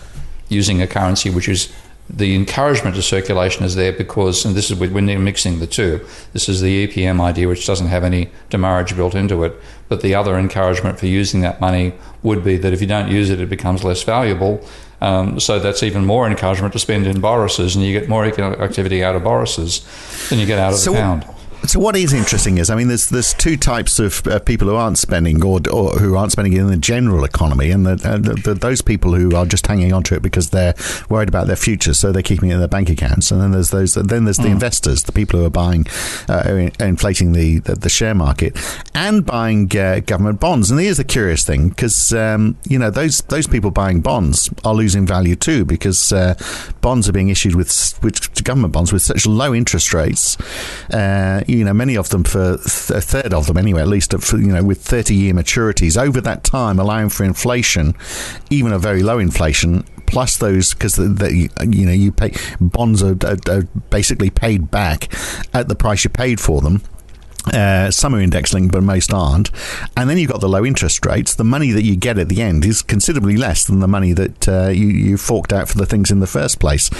using 0.48 0.82
a 0.82 0.86
currency 0.88 1.30
which 1.30 1.48
is 1.48 1.72
the 2.08 2.34
encouragement 2.34 2.94
to 2.96 3.02
circulation 3.02 3.64
is 3.64 3.74
there 3.74 3.92
because, 3.92 4.44
and 4.44 4.54
this 4.54 4.70
is 4.70 4.78
they're 5.06 5.18
mixing 5.18 5.58
the 5.58 5.66
two, 5.66 6.04
this 6.32 6.48
is 6.48 6.60
the 6.60 6.86
EPM 6.86 7.20
idea, 7.20 7.48
which 7.48 7.66
doesn't 7.66 7.86
have 7.86 8.04
any 8.04 8.30
demurrage 8.50 8.94
built 8.94 9.14
into 9.14 9.42
it. 9.42 9.58
But 9.88 10.02
the 10.02 10.14
other 10.14 10.38
encouragement 10.38 10.98
for 10.98 11.06
using 11.06 11.40
that 11.40 11.60
money 11.60 11.94
would 12.22 12.44
be 12.44 12.56
that 12.58 12.72
if 12.72 12.80
you 12.80 12.86
don't 12.86 13.10
use 13.10 13.30
it, 13.30 13.40
it 13.40 13.48
becomes 13.48 13.84
less 13.84 14.02
valuable. 14.02 14.64
Um, 15.00 15.40
so 15.40 15.58
that's 15.58 15.82
even 15.82 16.04
more 16.04 16.26
encouragement 16.26 16.72
to 16.74 16.78
spend 16.78 17.06
in 17.06 17.20
Boruses, 17.20 17.74
and 17.74 17.84
you 17.84 17.98
get 17.98 18.08
more 18.08 18.24
economic 18.24 18.60
activity 18.60 19.02
out 19.02 19.16
of 19.16 19.22
Boruses 19.22 20.28
than 20.28 20.38
you 20.38 20.46
get 20.46 20.58
out 20.58 20.72
of 20.72 20.78
so 20.78 20.92
the 20.92 20.98
pound. 20.98 21.26
So 21.66 21.80
what 21.80 21.96
is 21.96 22.12
interesting 22.12 22.58
is, 22.58 22.68
I 22.68 22.74
mean, 22.76 22.88
there's 22.88 23.08
there's 23.08 23.32
two 23.32 23.56
types 23.56 23.98
of 23.98 24.26
uh, 24.26 24.38
people 24.38 24.68
who 24.68 24.74
aren't 24.74 24.98
spending 24.98 25.42
or, 25.42 25.60
or 25.72 25.90
who 25.92 26.14
aren't 26.14 26.32
spending 26.32 26.52
in 26.52 26.66
the 26.66 26.76
general 26.76 27.24
economy, 27.24 27.70
and 27.70 27.86
the, 27.86 27.92
uh, 28.08 28.18
the, 28.18 28.34
the, 28.34 28.54
those 28.54 28.82
people 28.82 29.14
who 29.14 29.34
are 29.34 29.46
just 29.46 29.66
hanging 29.66 29.92
on 29.92 30.02
to 30.04 30.14
it 30.14 30.22
because 30.22 30.50
they're 30.50 30.74
worried 31.08 31.28
about 31.28 31.46
their 31.46 31.56
future, 31.56 31.94
so 31.94 32.12
they're 32.12 32.22
keeping 32.22 32.50
it 32.50 32.54
in 32.54 32.58
their 32.58 32.68
bank 32.68 32.90
accounts. 32.90 33.30
And 33.30 33.40
then 33.40 33.52
there's 33.52 33.70
those, 33.70 33.94
then 33.94 34.24
there's 34.24 34.36
the 34.36 34.48
mm. 34.48 34.52
investors, 34.52 35.04
the 35.04 35.12
people 35.12 35.40
who 35.40 35.46
are 35.46 35.50
buying, 35.50 35.86
uh, 36.28 36.68
inflating 36.80 37.32
the, 37.32 37.60
the, 37.60 37.74
the 37.74 37.88
share 37.88 38.14
market, 38.14 38.56
and 38.94 39.24
buying 39.24 39.74
uh, 39.76 40.00
government 40.00 40.40
bonds. 40.40 40.70
And 40.70 40.78
here's 40.78 40.98
the 40.98 41.04
curious 41.04 41.44
thing, 41.44 41.70
because 41.70 42.12
um, 42.12 42.58
you 42.68 42.78
know 42.78 42.90
those 42.90 43.22
those 43.22 43.46
people 43.46 43.70
buying 43.70 44.00
bonds 44.00 44.50
are 44.64 44.74
losing 44.74 45.06
value 45.06 45.34
too, 45.34 45.64
because 45.64 46.12
uh, 46.12 46.34
bonds 46.82 47.08
are 47.08 47.12
being 47.12 47.30
issued 47.30 47.54
with, 47.54 47.98
with 48.02 48.44
government 48.44 48.74
bonds 48.74 48.92
with 48.92 49.02
such 49.02 49.26
low 49.26 49.54
interest 49.54 49.94
rates 49.94 50.36
uh, 50.92 51.42
you 51.54 51.64
know, 51.64 51.74
many 51.74 51.96
of 51.96 52.08
them 52.10 52.24
for 52.24 52.52
a 52.54 52.58
third 52.58 53.32
of 53.32 53.46
them 53.46 53.56
anyway, 53.56 53.80
at 53.80 53.88
least 53.88 54.14
uh, 54.14 54.18
for, 54.18 54.38
you 54.38 54.52
know, 54.52 54.62
with 54.62 54.82
30 54.82 55.14
year 55.14 55.34
maturities. 55.34 56.00
Over 56.00 56.20
that 56.20 56.44
time, 56.44 56.78
allowing 56.78 57.08
for 57.08 57.24
inflation, 57.24 57.94
even 58.50 58.72
a 58.72 58.78
very 58.78 59.02
low 59.02 59.18
inflation, 59.18 59.84
plus 60.06 60.36
those 60.36 60.74
because 60.74 60.98
you 60.98 61.86
know 61.86 61.92
you 61.92 62.12
pay 62.12 62.32
bonds 62.60 63.02
are, 63.02 63.16
are, 63.24 63.38
are, 63.48 63.62
basically 63.90 64.30
paid 64.30 64.70
back 64.70 65.12
at 65.54 65.66
the 65.68 65.74
price 65.74 66.04
you 66.04 66.10
paid 66.10 66.38
for 66.38 66.60
them 66.60 66.82
uh, 67.52 67.90
some 67.90 68.14
are 68.14 68.20
index 68.20 68.54
linked, 68.54 68.72
but 68.72 68.82
most 68.82 69.12
aren't. 69.12 69.50
And 69.96 70.08
then 70.08 70.18
you've 70.18 70.30
got 70.30 70.40
the 70.40 70.48
low 70.48 70.64
interest 70.64 71.04
rates. 71.04 71.34
The 71.34 71.44
money 71.44 71.70
that 71.72 71.82
you 71.82 71.96
get 71.96 72.18
at 72.18 72.28
the 72.28 72.40
end 72.40 72.64
is 72.64 72.82
considerably 72.82 73.36
less 73.36 73.64
than 73.64 73.80
the 73.80 73.88
money 73.88 74.12
that 74.12 74.48
uh, 74.48 74.68
you, 74.68 74.86
you 74.86 75.16
forked 75.16 75.52
out 75.52 75.68
for 75.68 75.76
the 75.76 75.86
things 75.86 76.10
in 76.10 76.20
the 76.20 76.26
first 76.26 76.58
place. 76.58 76.90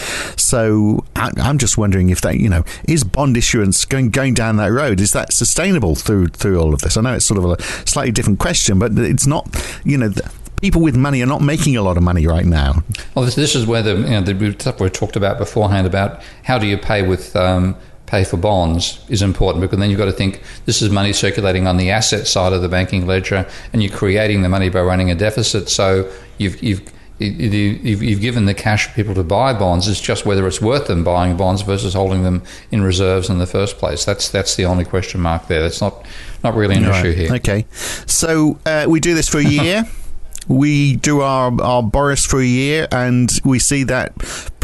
So 0.40 1.04
I, 1.16 1.30
am 1.38 1.58
just 1.58 1.78
wondering 1.78 2.10
if 2.10 2.20
that, 2.22 2.38
you 2.38 2.48
know, 2.48 2.64
is 2.86 3.04
bond 3.04 3.36
issuance 3.36 3.84
going 3.84 4.10
going 4.10 4.34
down 4.34 4.56
that 4.58 4.70
road? 4.70 5.00
Is 5.00 5.12
that 5.12 5.32
sustainable 5.32 5.94
through 5.94 6.28
through 6.28 6.60
all 6.60 6.74
of 6.74 6.80
this? 6.80 6.96
I 6.96 7.00
know 7.00 7.14
it's 7.14 7.26
sort 7.26 7.42
of 7.42 7.58
a 7.58 7.62
slightly 7.86 8.12
different 8.12 8.38
question, 8.38 8.78
but 8.78 8.98
it's 8.98 9.26
not, 9.26 9.48
you 9.84 9.98
know. 9.98 10.08
The, 10.08 10.30
people 10.60 10.80
with 10.80 10.96
money 10.96 11.20
are 11.20 11.26
not 11.26 11.42
making 11.42 11.76
a 11.76 11.82
lot 11.82 11.98
of 11.98 12.02
money 12.02 12.26
right 12.26 12.46
now. 12.46 12.82
Well, 13.14 13.26
this, 13.26 13.34
this 13.34 13.54
is 13.54 13.66
where 13.66 13.82
the, 13.82 13.96
you 13.96 14.08
know, 14.08 14.22
the 14.22 14.52
stuff 14.52 14.80
we 14.80 14.88
talked 14.88 15.14
about 15.14 15.36
beforehand 15.36 15.86
about 15.86 16.22
how 16.44 16.58
do 16.58 16.66
you 16.66 16.78
pay 16.78 17.02
with 17.02 17.36
um, 17.36 17.76
pay 18.14 18.22
for 18.24 18.36
bonds 18.36 19.04
is 19.08 19.22
important 19.22 19.60
because 19.60 19.78
then 19.78 19.90
you've 19.90 19.98
got 19.98 20.04
to 20.04 20.12
think 20.12 20.40
this 20.66 20.80
is 20.80 20.90
money 20.90 21.12
circulating 21.12 21.66
on 21.66 21.76
the 21.76 21.90
asset 21.90 22.26
side 22.28 22.52
of 22.52 22.62
the 22.62 22.68
banking 22.68 23.06
ledger, 23.06 23.46
and 23.72 23.82
you're 23.82 23.96
creating 23.96 24.42
the 24.42 24.48
money 24.48 24.68
by 24.68 24.80
running 24.80 25.10
a 25.10 25.14
deficit. 25.14 25.68
So 25.68 26.10
you've 26.38 26.62
you've 26.62 26.82
You've, 27.20 28.02
you've 28.02 28.20
given 28.20 28.46
the 28.46 28.54
cash 28.54 28.88
for 28.88 28.94
people 28.94 29.14
to 29.14 29.22
buy 29.22 29.52
bonds. 29.52 29.86
It's 29.86 30.00
just 30.00 30.26
whether 30.26 30.48
it's 30.48 30.60
worth 30.60 30.88
them 30.88 31.04
buying 31.04 31.36
bonds 31.36 31.62
versus 31.62 31.94
holding 31.94 32.24
them 32.24 32.42
in 32.72 32.82
reserves 32.82 33.30
in 33.30 33.38
the 33.38 33.46
first 33.46 33.78
place. 33.78 34.04
That's 34.04 34.28
that's 34.28 34.56
the 34.56 34.64
only 34.64 34.84
question 34.84 35.20
mark 35.20 35.46
there. 35.46 35.62
That's 35.62 35.80
not 35.80 36.04
not 36.42 36.56
really 36.56 36.74
an 36.74 36.88
right. 36.88 37.06
issue 37.06 37.12
here. 37.12 37.34
Okay, 37.34 37.66
so 37.70 38.58
uh, 38.66 38.86
we 38.88 38.98
do 38.98 39.14
this 39.14 39.28
for 39.28 39.38
a 39.38 39.44
year. 39.44 39.84
we 40.48 40.96
do 40.96 41.20
our, 41.20 41.60
our 41.62 41.82
Boris 41.82 42.26
for 42.26 42.40
a 42.40 42.44
year 42.44 42.86
and 42.92 43.30
we 43.44 43.58
see 43.58 43.84
that 43.84 44.12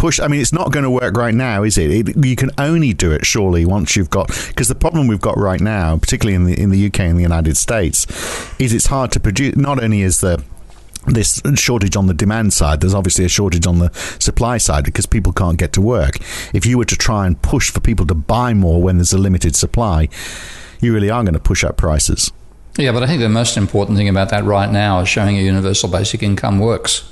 push. 0.01 0.19
I 0.19 0.29
mean, 0.29 0.41
it's 0.41 0.53
not 0.53 0.73
going 0.73 0.85
to 0.85 0.91
work 0.91 1.15
right 1.17 1.35
now, 1.35 1.63
is 1.63 1.77
it? 1.77 2.09
it 2.09 2.25
you 2.25 2.35
can 2.35 2.51
only 2.57 2.95
do 2.95 3.13
it 3.13 3.27
surely 3.27 3.67
once 3.67 3.97
you've 3.97 4.09
got 4.09 4.29
because 4.49 4.69
the 4.69 4.75
problem 4.75 5.07
we've 5.07 5.21
got 5.21 5.37
right 5.37 5.61
now, 5.61 5.99
particularly 5.99 6.35
in 6.35 6.45
the 6.45 6.59
in 6.59 6.71
the 6.71 6.87
UK 6.87 7.01
and 7.01 7.19
the 7.19 7.23
United 7.23 7.57
States, 7.57 8.07
is 8.59 8.73
it's 8.73 8.87
hard 8.87 9.13
to 9.13 9.21
produce. 9.21 9.57
Not 9.57 9.83
only 9.83 10.01
is 10.01 10.21
the 10.21 10.43
this 11.07 11.41
shortage 11.55 11.97
on 11.97 12.07
the 12.07 12.15
demand 12.15 12.53
side. 12.53 12.81
There's 12.81 12.95
obviously 12.95 13.25
a 13.25 13.29
shortage 13.29 13.67
on 13.67 13.79
the 13.79 13.91
supply 14.19 14.59
side 14.59 14.85
because 14.85 15.07
people 15.07 15.33
can't 15.33 15.59
get 15.59 15.73
to 15.75 15.81
work. 15.81 16.17
If 16.55 16.67
you 16.67 16.77
were 16.77 16.85
to 16.85 16.97
try 16.97 17.27
and 17.27 17.41
push 17.41 17.71
for 17.71 17.81
people 17.81 18.07
to 18.07 18.15
buy 18.15 18.53
more 18.53 18.83
when 18.83 18.97
there's 18.99 19.13
a 19.13 19.19
limited 19.19 19.57
supply, 19.57 20.09
you 20.81 20.93
really 20.93 21.11
are 21.11 21.23
going 21.23 21.35
to 21.35 21.41
push 21.41 21.65
up 21.65 21.79
prices. 21.79 22.33
Yeah, 22.77 22.93
but 22.93 23.03
I 23.03 23.07
think 23.07 23.21
the 23.21 23.29
most 23.29 23.57
important 23.57 23.97
thing 23.97 24.09
about 24.09 24.29
that 24.31 24.45
right 24.45 24.71
now 24.71 25.01
is 25.01 25.09
showing 25.09 25.39
a 25.39 25.43
universal 25.43 25.89
basic 25.89 26.23
income 26.23 26.59
works. 26.59 27.11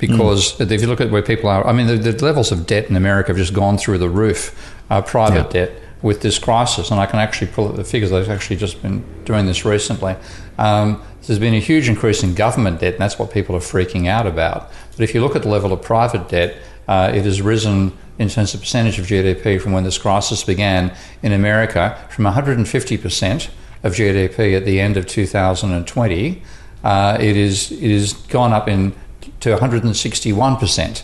Because 0.00 0.54
mm. 0.54 0.70
if 0.70 0.80
you 0.80 0.86
look 0.86 1.00
at 1.00 1.10
where 1.10 1.22
people 1.22 1.48
are, 1.48 1.66
I 1.66 1.72
mean, 1.72 1.86
the, 1.86 1.96
the, 1.96 2.24
levels 2.24 2.50
of 2.50 2.66
debt 2.66 2.88
in 2.88 2.96
America 2.96 3.28
have 3.28 3.36
just 3.36 3.52
gone 3.52 3.78
through 3.78 3.98
the 3.98 4.08
roof. 4.08 4.74
Uh, 4.88 5.00
private 5.00 5.54
yeah. 5.54 5.66
debt 5.66 5.82
with 6.02 6.22
this 6.22 6.38
crisis, 6.38 6.90
and 6.90 6.98
I 6.98 7.06
can 7.06 7.18
actually 7.18 7.48
pull 7.48 7.68
up 7.68 7.76
the 7.76 7.84
figures. 7.84 8.10
I've 8.10 8.30
actually 8.30 8.56
just 8.56 8.82
been 8.82 9.04
doing 9.24 9.46
this 9.46 9.64
recently. 9.64 10.16
Um, 10.58 11.02
there's 11.26 11.38
been 11.38 11.54
a 11.54 11.60
huge 11.60 11.88
increase 11.88 12.22
in 12.22 12.34
government 12.34 12.80
debt, 12.80 12.94
and 12.94 13.02
that's 13.02 13.18
what 13.18 13.30
people 13.30 13.54
are 13.54 13.60
freaking 13.60 14.08
out 14.08 14.26
about. 14.26 14.70
But 14.96 15.04
if 15.04 15.14
you 15.14 15.20
look 15.20 15.36
at 15.36 15.42
the 15.42 15.48
level 15.48 15.72
of 15.72 15.82
private 15.82 16.28
debt, 16.28 16.56
uh, 16.88 17.12
it 17.14 17.24
has 17.24 17.40
risen 17.40 17.96
in 18.18 18.28
terms 18.28 18.52
of 18.54 18.60
percentage 18.60 18.98
of 18.98 19.06
GDP 19.06 19.60
from 19.60 19.72
when 19.72 19.84
this 19.84 19.96
crisis 19.96 20.42
began 20.42 20.94
in 21.22 21.32
America 21.32 21.96
from 22.10 22.24
150% 22.24 23.50
of 23.82 23.92
GDP 23.94 24.56
at 24.56 24.64
the 24.64 24.80
end 24.80 24.96
of 24.96 25.06
2020. 25.06 26.42
Uh, 26.82 27.18
it 27.20 27.36
is 27.36 27.70
it 27.72 27.90
has 27.92 28.12
gone 28.12 28.52
up 28.52 28.68
in 28.68 28.94
to 29.40 29.56
161% 29.56 31.02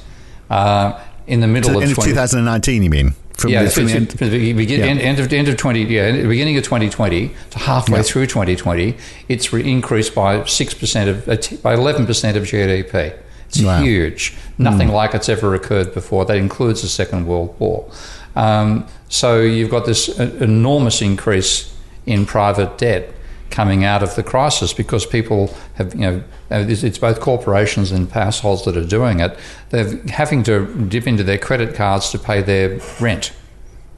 uh, 0.50 1.00
in 1.26 1.40
the 1.40 1.46
middle 1.46 1.70
so 1.70 1.81
of, 1.81 1.94
20, 1.94 2.11
2019. 2.11 2.83
You 2.83 2.90
mean? 2.90 3.14
From 3.37 3.50
yeah, 3.50 3.64
the, 3.64 3.70
from 3.70 3.87
the 3.87 3.92
end, 3.92 4.09
the 4.09 4.52
begin, 4.55 4.81
yeah. 4.81 4.87
end, 4.87 5.00
end, 5.00 5.18
of 5.20 5.31
end 5.31 5.46
of 5.48 5.59
twenty 5.59 5.83
yeah 5.83 6.11
beginning 6.26 6.57
of 6.57 6.64
twenty 6.64 6.88
twenty 6.88 7.35
to 7.50 7.59
halfway 7.59 7.98
yeah. 7.98 8.02
through 8.02 8.29
twenty 8.29 8.57
twenty, 8.57 8.96
it's 9.29 9.52
re- 9.52 9.70
increased 9.70 10.14
by 10.14 10.42
six 10.44 10.72
percent 10.72 11.11
of 11.11 11.29
uh, 11.29 11.37
by 11.62 11.74
eleven 11.74 12.07
percent 12.07 12.38
of 12.38 12.44
GDP. 12.44 13.14
It's 13.48 13.61
wow. 13.61 13.83
huge. 13.83 14.35
Nothing 14.57 14.88
mm. 14.88 14.94
like 14.94 15.14
it's 15.14 15.29
ever 15.29 15.55
occurred 15.55 15.92
before. 15.92 16.24
That 16.24 16.38
includes 16.38 16.81
the 16.81 16.88
Second 16.88 17.26
World 17.26 17.55
War. 17.59 17.90
Um, 18.35 18.87
so 19.11 19.40
you've 19.42 19.70
got 19.70 19.85
this 19.85 20.18
uh, 20.18 20.35
enormous 20.40 21.02
increase 21.02 21.74
in 22.07 22.24
private 22.24 22.79
debt 22.79 23.12
coming 23.50 23.85
out 23.85 24.02
of 24.02 24.14
the 24.16 24.22
crisis 24.22 24.72
because 24.72 25.06
people 25.06 25.54
have, 25.74 25.94
you 25.94 26.00
know, 26.00 26.24
it's 26.50 26.98
both 26.98 27.20
corporations 27.20 27.92
and 27.92 28.11
households 28.11 28.64
that 28.64 28.76
are 28.76 28.85
doing 28.85 29.20
it. 29.20 29.38
They're 29.70 29.96
having 30.09 30.42
to 30.44 30.66
dip 30.88 31.06
into 31.06 31.24
their 31.24 31.38
credit 31.38 31.74
cards 31.74 32.11
to 32.11 32.18
pay 32.18 32.42
their 32.42 32.80
rent. 33.00 33.32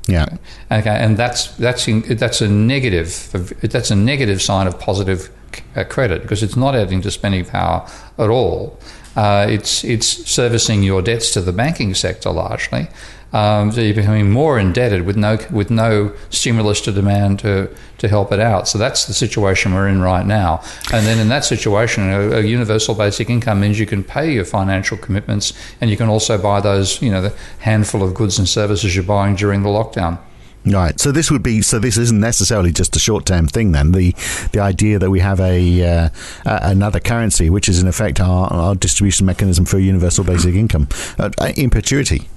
Yeah. 0.07 0.27
Okay, 0.73 0.89
and 0.89 1.19
that's 1.19 1.49
that's 1.57 1.85
that's 1.87 2.41
a 2.41 2.49
negative. 2.49 3.31
That's 3.61 3.91
a 3.91 3.97
negative 3.97 4.41
sign 4.41 4.67
of 4.67 4.79
positive 4.81 5.31
uh, 5.77 5.85
credit 5.85 6.23
because 6.23 6.43
it's 6.43 6.57
not 6.57 6.75
adding 6.75 7.03
to 7.03 7.11
spending 7.11 7.45
power 7.45 7.87
at 8.19 8.31
all. 8.31 8.79
Uh, 9.19 9.49
it's 9.51 9.83
it's 9.83 10.07
servicing 10.31 10.85
your 10.85 11.03
debts 11.03 11.33
to 11.33 11.41
the 11.41 11.53
banking 11.53 11.93
sector 11.93 12.31
largely, 12.31 12.87
um, 13.33 13.73
so 13.73 13.81
you're 13.81 13.93
becoming 13.93 14.31
more 14.31 14.61
indebted 14.61 15.05
with 15.05 15.17
no 15.17 15.39
with 15.51 15.73
no 15.73 16.15
stimulus 16.31 16.81
to 16.83 16.93
demand 16.93 17.41
to 17.41 17.69
to 17.99 18.07
help 18.07 18.31
it 18.31 18.39
out. 18.39 18.69
So 18.69 18.79
that's 18.79 19.07
the 19.07 19.13
situation 19.13 19.75
we're 19.75 19.89
in 19.89 20.01
right 20.01 20.25
now. 20.25 20.63
And 20.93 21.05
then 21.05 21.19
in 21.19 21.27
that 21.31 21.45
situation, 21.45 22.09
a, 22.09 22.39
a, 22.39 22.43
universal 22.43 22.95
basic 22.95 23.29
income 23.29 23.59
means 23.59 23.81
you 23.81 23.87
can 23.87 24.05
pay 24.05 24.33
your 24.33 24.45
financial 24.45 24.97
commitments, 24.97 25.53
and 25.81 25.91
you 25.91 25.97
can 25.97 26.09
also 26.09 26.39
buy 26.39 26.61
those 26.61 27.03
you 27.03 27.11
know 27.11 27.21
the 27.21 27.35
handful 27.59 28.05
of 28.05 28.15
goods 28.15 28.39
and 28.39 28.49
services 28.49 28.95
you're 28.95 29.03
buying 29.03 29.35
during 29.35 29.65
the 29.65 29.69
lockdown. 29.69 30.21
Right. 30.67 31.01
So 31.01 31.13
this 31.13 31.31
would 31.31 31.43
be. 31.43 31.63
So 31.63 31.79
this 31.79 31.97
isn't 31.97 32.21
necessarily 32.21 32.73
just 32.73 32.95
a 32.95 32.99
short-term 32.99 33.47
thing. 33.49 33.73
Then 33.73 33.93
the 33.93 34.15
the 34.53 34.61
idea 34.61 34.99
that 34.99 35.11
we 35.11 35.21
have 35.21 35.41
a 35.41 35.83
uh, 35.83 36.09
another 36.45 37.01
currency, 37.01 37.49
which 37.49 37.69
is 37.69 37.81
in 37.81 37.89
effect 37.89 38.21
our, 38.21 38.53
our 38.53 38.75
distribution 38.75 39.25
mechanism 39.25 39.65
for 39.65 39.79
universal 39.79 40.25
basic 40.25 40.55
income, 40.55 40.89
uh, 41.19 41.31
in 41.57 41.71
perpetuity. 41.71 42.29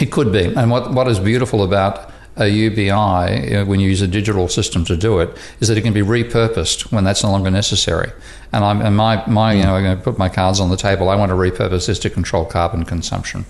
It 0.00 0.10
could 0.10 0.32
be. 0.32 0.54
And 0.54 0.70
what, 0.70 0.92
what 0.92 1.08
is 1.08 1.20
beautiful 1.20 1.62
about 1.62 2.10
a 2.36 2.48
UBI, 2.48 3.62
when 3.64 3.78
you 3.78 3.88
use 3.88 4.02
a 4.02 4.08
digital 4.08 4.48
system 4.48 4.84
to 4.86 4.96
do 4.96 5.20
it, 5.20 5.36
is 5.60 5.68
that 5.68 5.78
it 5.78 5.82
can 5.82 5.92
be 5.92 6.02
repurposed 6.02 6.90
when 6.90 7.04
that's 7.04 7.22
no 7.22 7.30
longer 7.30 7.50
necessary. 7.50 8.10
And, 8.52 8.64
I'm, 8.64 8.80
and 8.80 8.96
my, 8.96 9.24
my, 9.26 9.52
you 9.52 9.62
know, 9.62 9.76
I'm 9.76 9.84
going 9.84 9.96
to 9.96 10.02
put 10.02 10.18
my 10.18 10.28
cards 10.28 10.58
on 10.58 10.68
the 10.70 10.76
table. 10.76 11.08
I 11.08 11.16
want 11.16 11.30
to 11.30 11.36
repurpose 11.36 11.86
this 11.86 11.98
to 12.00 12.10
control 12.10 12.44
carbon 12.44 12.84
consumption. 12.84 13.44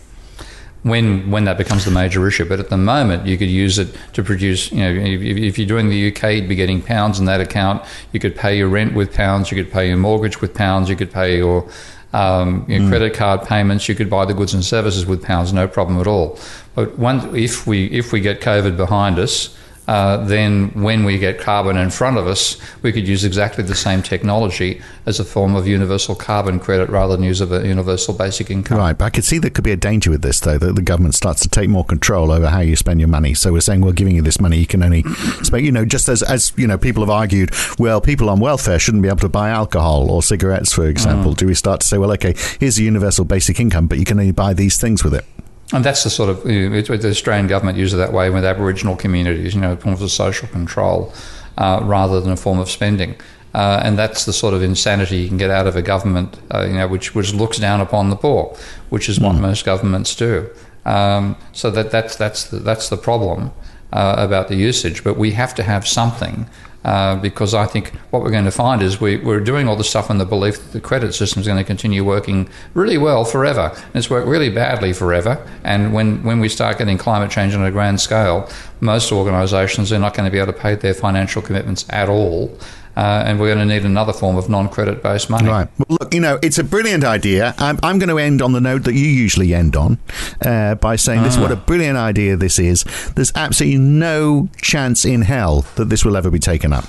When, 0.84 1.30
when 1.30 1.44
that 1.44 1.56
becomes 1.56 1.86
the 1.86 1.90
major 1.90 2.28
issue, 2.28 2.44
but 2.44 2.60
at 2.60 2.68
the 2.68 2.76
moment 2.76 3.26
you 3.26 3.38
could 3.38 3.48
use 3.48 3.78
it 3.78 3.96
to 4.12 4.22
produce. 4.22 4.70
You 4.70 4.80
know, 4.80 4.90
if, 4.90 5.22
if 5.22 5.58
you're 5.58 5.66
doing 5.66 5.88
the 5.88 6.12
UK, 6.12 6.34
you'd 6.34 6.48
be 6.48 6.54
getting 6.54 6.82
pounds 6.82 7.18
in 7.18 7.24
that 7.24 7.40
account. 7.40 7.82
You 8.12 8.20
could 8.20 8.36
pay 8.36 8.58
your 8.58 8.68
rent 8.68 8.94
with 8.94 9.14
pounds. 9.14 9.50
You 9.50 9.56
could 9.56 9.72
pay 9.72 9.88
your 9.88 9.96
mortgage 9.96 10.42
with 10.42 10.52
pounds. 10.52 10.90
You 10.90 10.96
could 10.96 11.10
pay 11.10 11.38
your 11.38 11.66
um, 12.14 12.64
you 12.68 12.78
know, 12.78 12.86
mm. 12.86 12.88
credit 12.90 13.14
card 13.14 13.42
payments. 13.42 13.88
You 13.88 13.94
could 13.94 14.08
buy 14.08 14.24
the 14.24 14.34
goods 14.34 14.54
and 14.54 14.64
services 14.64 15.04
with 15.04 15.22
pounds, 15.22 15.52
no 15.52 15.66
problem 15.66 16.00
at 16.00 16.06
all. 16.06 16.38
But 16.74 16.98
one, 16.98 17.34
if 17.36 17.66
we 17.66 17.86
if 17.86 18.12
we 18.12 18.20
get 18.20 18.40
COVID 18.40 18.76
behind 18.76 19.18
us, 19.18 19.56
uh, 19.86 20.16
then 20.24 20.70
when 20.70 21.04
we 21.04 21.18
get 21.18 21.38
carbon 21.38 21.76
in 21.76 21.90
front 21.90 22.16
of 22.16 22.26
us, 22.26 22.58
we 22.82 22.92
could 22.92 23.06
use 23.06 23.24
exactly 23.24 23.62
the 23.62 23.74
same 23.74 24.02
technology 24.02 24.80
as 25.06 25.20
a 25.20 25.24
form 25.24 25.54
of 25.54 25.66
universal 25.66 26.14
carbon 26.14 26.58
credit 26.58 26.88
rather 26.88 27.16
than 27.16 27.24
use 27.24 27.40
of 27.40 27.52
a 27.52 27.66
universal 27.66 28.14
basic 28.14 28.50
income. 28.50 28.78
Right, 28.78 28.96
but 28.96 29.04
I 29.04 29.10
could 29.10 29.24
see 29.24 29.38
there 29.38 29.50
could 29.50 29.64
be 29.64 29.72
a 29.72 29.76
danger 29.76 30.10
with 30.10 30.22
this, 30.22 30.40
though, 30.40 30.58
that 30.58 30.74
the 30.74 30.82
government 30.82 31.14
starts 31.14 31.42
to 31.42 31.48
take 31.48 31.68
more 31.68 31.84
control 31.84 32.30
over 32.30 32.48
how 32.48 32.60
you 32.60 32.76
spend 32.76 33.00
your 33.00 33.08
money. 33.08 33.34
So 33.34 33.52
we're 33.52 33.60
saying 33.60 33.82
we're 33.82 33.92
giving 33.92 34.16
you 34.16 34.22
this 34.22 34.40
money, 34.40 34.58
you 34.58 34.66
can 34.66 34.82
only 34.82 35.02
spend, 35.42 35.66
you 35.66 35.72
know, 35.72 35.84
just 35.84 36.08
as, 36.08 36.22
as 36.22 36.52
you 36.56 36.66
know, 36.66 36.78
people 36.78 37.02
have 37.02 37.10
argued, 37.10 37.50
well, 37.78 38.00
people 38.00 38.30
on 38.30 38.40
welfare 38.40 38.78
shouldn't 38.78 39.02
be 39.02 39.08
able 39.08 39.18
to 39.18 39.28
buy 39.28 39.50
alcohol 39.50 40.10
or 40.10 40.22
cigarettes, 40.22 40.72
for 40.72 40.86
example. 40.86 41.32
Mm. 41.32 41.36
Do 41.36 41.46
we 41.46 41.54
start 41.54 41.80
to 41.80 41.86
say, 41.86 41.98
well, 41.98 42.12
okay, 42.12 42.34
here's 42.58 42.78
a 42.78 42.82
universal 42.82 43.24
basic 43.24 43.60
income, 43.60 43.86
but 43.86 43.98
you 43.98 44.04
can 44.04 44.18
only 44.18 44.32
buy 44.32 44.54
these 44.54 44.78
things 44.78 45.04
with 45.04 45.14
it? 45.14 45.26
And 45.72 45.84
that's 45.84 46.04
the 46.04 46.10
sort 46.10 46.28
of 46.28 46.44
the 46.44 47.08
Australian 47.08 47.46
government 47.46 47.78
uses 47.78 47.94
it 47.94 47.96
that 47.96 48.12
way 48.12 48.30
with 48.30 48.44
Aboriginal 48.44 48.96
communities, 48.96 49.54
you 49.54 49.60
know, 49.60 49.72
a 49.72 49.76
form 49.76 49.94
of 49.94 50.10
social 50.10 50.46
control 50.48 51.12
uh, 51.56 51.80
rather 51.82 52.20
than 52.20 52.32
a 52.32 52.36
form 52.36 52.58
of 52.58 52.70
spending. 52.70 53.16
Uh, 53.54 53.80
and 53.84 53.96
that's 53.96 54.24
the 54.24 54.32
sort 54.32 54.52
of 54.52 54.62
insanity 54.62 55.16
you 55.16 55.28
can 55.28 55.36
get 55.36 55.50
out 55.50 55.66
of 55.66 55.76
a 55.76 55.82
government, 55.82 56.38
uh, 56.52 56.66
you 56.66 56.74
know, 56.74 56.88
which, 56.88 57.14
which 57.14 57.32
looks 57.32 57.58
down 57.58 57.80
upon 57.80 58.10
the 58.10 58.16
poor, 58.16 58.54
which 58.90 59.08
is 59.08 59.20
what 59.20 59.36
mm. 59.36 59.40
most 59.40 59.64
governments 59.64 60.14
do. 60.16 60.50
Um, 60.84 61.36
so 61.52 61.70
that, 61.70 61.90
that's, 61.90 62.16
that's, 62.16 62.44
the, 62.44 62.58
that's 62.58 62.88
the 62.88 62.96
problem 62.96 63.52
uh, 63.92 64.16
about 64.18 64.48
the 64.48 64.56
usage. 64.56 65.04
But 65.04 65.16
we 65.16 65.32
have 65.32 65.54
to 65.54 65.62
have 65.62 65.86
something 65.86 66.48
uh, 66.84 67.16
because 67.16 67.54
I 67.54 67.66
think 67.66 67.94
what 68.10 68.22
we're 68.22 68.30
going 68.30 68.44
to 68.44 68.50
find 68.50 68.82
is 68.82 69.00
we, 69.00 69.16
we're 69.16 69.40
doing 69.40 69.68
all 69.68 69.76
the 69.76 69.84
stuff 69.84 70.10
in 70.10 70.18
the 70.18 70.26
belief 70.26 70.56
that 70.58 70.72
the 70.72 70.80
credit 70.80 71.14
system 71.14 71.40
is 71.40 71.46
going 71.46 71.58
to 71.58 71.64
continue 71.64 72.04
working 72.04 72.48
really 72.74 72.98
well 72.98 73.24
forever. 73.24 73.72
And 73.74 73.96
it's 73.96 74.10
worked 74.10 74.28
really 74.28 74.50
badly 74.50 74.92
forever. 74.92 75.44
And 75.64 75.94
when, 75.94 76.22
when 76.22 76.40
we 76.40 76.48
start 76.48 76.78
getting 76.78 76.98
climate 76.98 77.30
change 77.30 77.54
on 77.54 77.64
a 77.64 77.70
grand 77.70 78.00
scale, 78.00 78.48
most 78.80 79.12
organisations 79.12 79.92
are 79.92 79.98
not 79.98 80.14
going 80.14 80.26
to 80.26 80.30
be 80.30 80.38
able 80.38 80.52
to 80.52 80.58
pay 80.58 80.74
their 80.74 80.94
financial 80.94 81.40
commitments 81.40 81.86
at 81.88 82.08
all. 82.08 82.56
Uh, 82.96 83.24
and 83.26 83.40
we're 83.40 83.52
going 83.52 83.66
to 83.66 83.74
need 83.74 83.84
another 83.84 84.12
form 84.12 84.36
of 84.36 84.48
non-credit 84.48 85.02
based 85.02 85.28
money. 85.28 85.48
Right. 85.48 85.68
Well, 85.78 85.98
look, 86.00 86.14
you 86.14 86.20
know, 86.20 86.38
it's 86.42 86.58
a 86.58 86.64
brilliant 86.64 87.04
idea. 87.04 87.54
I'm, 87.58 87.78
I'm 87.82 87.98
going 87.98 88.08
to 88.08 88.18
end 88.18 88.40
on 88.40 88.52
the 88.52 88.60
note 88.60 88.84
that 88.84 88.94
you 88.94 89.06
usually 89.06 89.52
end 89.52 89.74
on 89.74 89.98
uh, 90.44 90.76
by 90.76 90.96
saying 90.96 91.22
this: 91.22 91.36
what 91.36 91.50
a 91.50 91.56
ah. 91.56 91.64
brilliant 91.66 91.98
idea 91.98 92.36
this 92.36 92.58
is. 92.58 92.84
There's 93.16 93.32
absolutely 93.34 93.78
no 93.78 94.48
chance 94.60 95.04
in 95.04 95.22
hell 95.22 95.66
that 95.74 95.88
this 95.88 96.04
will 96.04 96.16
ever 96.16 96.30
be 96.30 96.38
taken 96.38 96.72
up. 96.72 96.84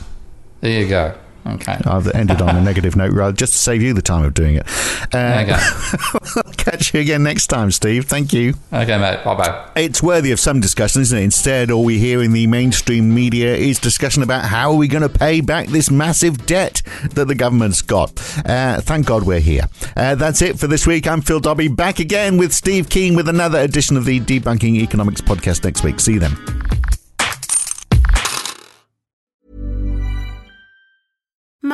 There 0.62 0.82
you 0.82 0.88
go. 0.88 1.16
Okay. 1.46 1.78
I've 1.86 2.08
ended 2.14 2.42
on 2.42 2.56
a 2.56 2.62
negative 2.62 2.96
note, 2.96 3.14
rather 3.14 3.36
just 3.36 3.54
to 3.54 3.60
save 3.60 3.82
you 3.82 3.94
the 3.94 4.02
time 4.02 4.24
of 4.26 4.34
doing 4.34 4.56
it. 4.56 4.66
Uh, 5.14 5.44
Okay. 5.46 6.52
catch 6.58 6.94
you 6.94 7.00
again 7.00 7.22
next 7.24 7.48
time, 7.48 7.70
Steve. 7.72 8.06
Thank 8.06 8.34
you. 8.34 8.56
Okay, 8.74 8.98
mate. 8.98 9.24
Bye 9.24 9.36
bye. 9.36 9.70
It's 9.76 10.02
worthy 10.02 10.32
of 10.32 10.40
some 10.40 10.60
discussion, 10.60 11.02
isn't 11.04 11.18
it? 11.18 11.24
Instead, 11.24 11.70
all 11.70 11.84
we 11.84 12.00
hear 12.00 12.24
in 12.24 12.32
the 12.34 12.48
mainstream 12.48 13.14
media 13.14 13.56
is 13.56 13.80
discussion 13.80 14.24
about 14.24 14.46
how 14.46 14.72
are 14.72 14.76
we 14.76 14.88
going 14.88 15.04
to 15.04 15.10
pay 15.10 15.42
back 15.42 15.68
this 15.68 15.92
massive 15.92 16.46
debt 16.46 16.82
that 17.12 17.26
the 17.26 17.36
government's 17.36 17.82
got. 17.82 18.12
Uh, 18.46 18.82
thank 18.82 19.06
God 19.06 19.24
we're 19.24 19.40
here. 19.40 19.68
Uh, 19.96 20.16
that's 20.16 20.42
it 20.42 20.58
for 20.60 20.68
this 20.68 20.88
week. 20.88 21.08
I'm 21.08 21.22
Phil 21.22 21.40
Dobbie, 21.40 21.68
back 21.68 22.00
again 22.00 22.38
with 22.38 22.54
Steve 22.54 22.90
Keen 22.90 23.16
with 23.16 23.30
another 23.30 23.60
edition 23.60 23.98
of 23.98 24.06
the 24.06 24.20
Debunking 24.20 24.76
Economics 24.78 25.22
podcast 25.22 25.64
next 25.64 25.84
week. 25.84 26.00
See 26.00 26.14
you 26.14 26.20
then. 26.20 26.36